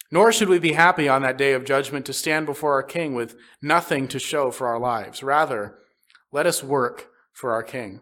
Nor 0.09 0.31
should 0.31 0.49
we 0.49 0.57
be 0.57 0.73
happy 0.73 1.07
on 1.07 1.21
that 1.21 1.37
day 1.37 1.53
of 1.53 1.65
judgment 1.65 2.05
to 2.07 2.13
stand 2.13 2.45
before 2.45 2.73
our 2.73 2.83
king 2.83 3.13
with 3.13 3.35
nothing 3.61 4.07
to 4.07 4.19
show 4.19 4.51
for 4.51 4.67
our 4.67 4.79
lives. 4.79 5.21
Rather, 5.21 5.77
let 6.31 6.45
us 6.45 6.63
work 6.63 7.09
for 7.33 7.53
our 7.53 7.63
king. 7.63 8.01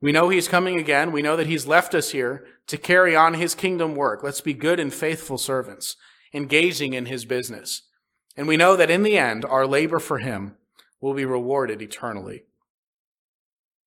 We 0.00 0.12
know 0.12 0.28
he's 0.28 0.48
coming 0.48 0.78
again. 0.78 1.12
We 1.12 1.22
know 1.22 1.36
that 1.36 1.46
he's 1.46 1.66
left 1.66 1.94
us 1.94 2.10
here 2.10 2.46
to 2.68 2.78
carry 2.78 3.14
on 3.14 3.34
his 3.34 3.54
kingdom 3.54 3.94
work. 3.94 4.22
Let's 4.22 4.40
be 4.40 4.54
good 4.54 4.80
and 4.80 4.94
faithful 4.94 5.36
servants, 5.36 5.96
engaging 6.32 6.94
in 6.94 7.06
his 7.06 7.24
business. 7.24 7.82
And 8.36 8.48
we 8.48 8.56
know 8.56 8.76
that 8.76 8.90
in 8.90 9.02
the 9.02 9.18
end, 9.18 9.44
our 9.44 9.66
labor 9.66 9.98
for 9.98 10.18
him 10.18 10.56
will 11.00 11.14
be 11.14 11.24
rewarded 11.24 11.82
eternally. 11.82 12.44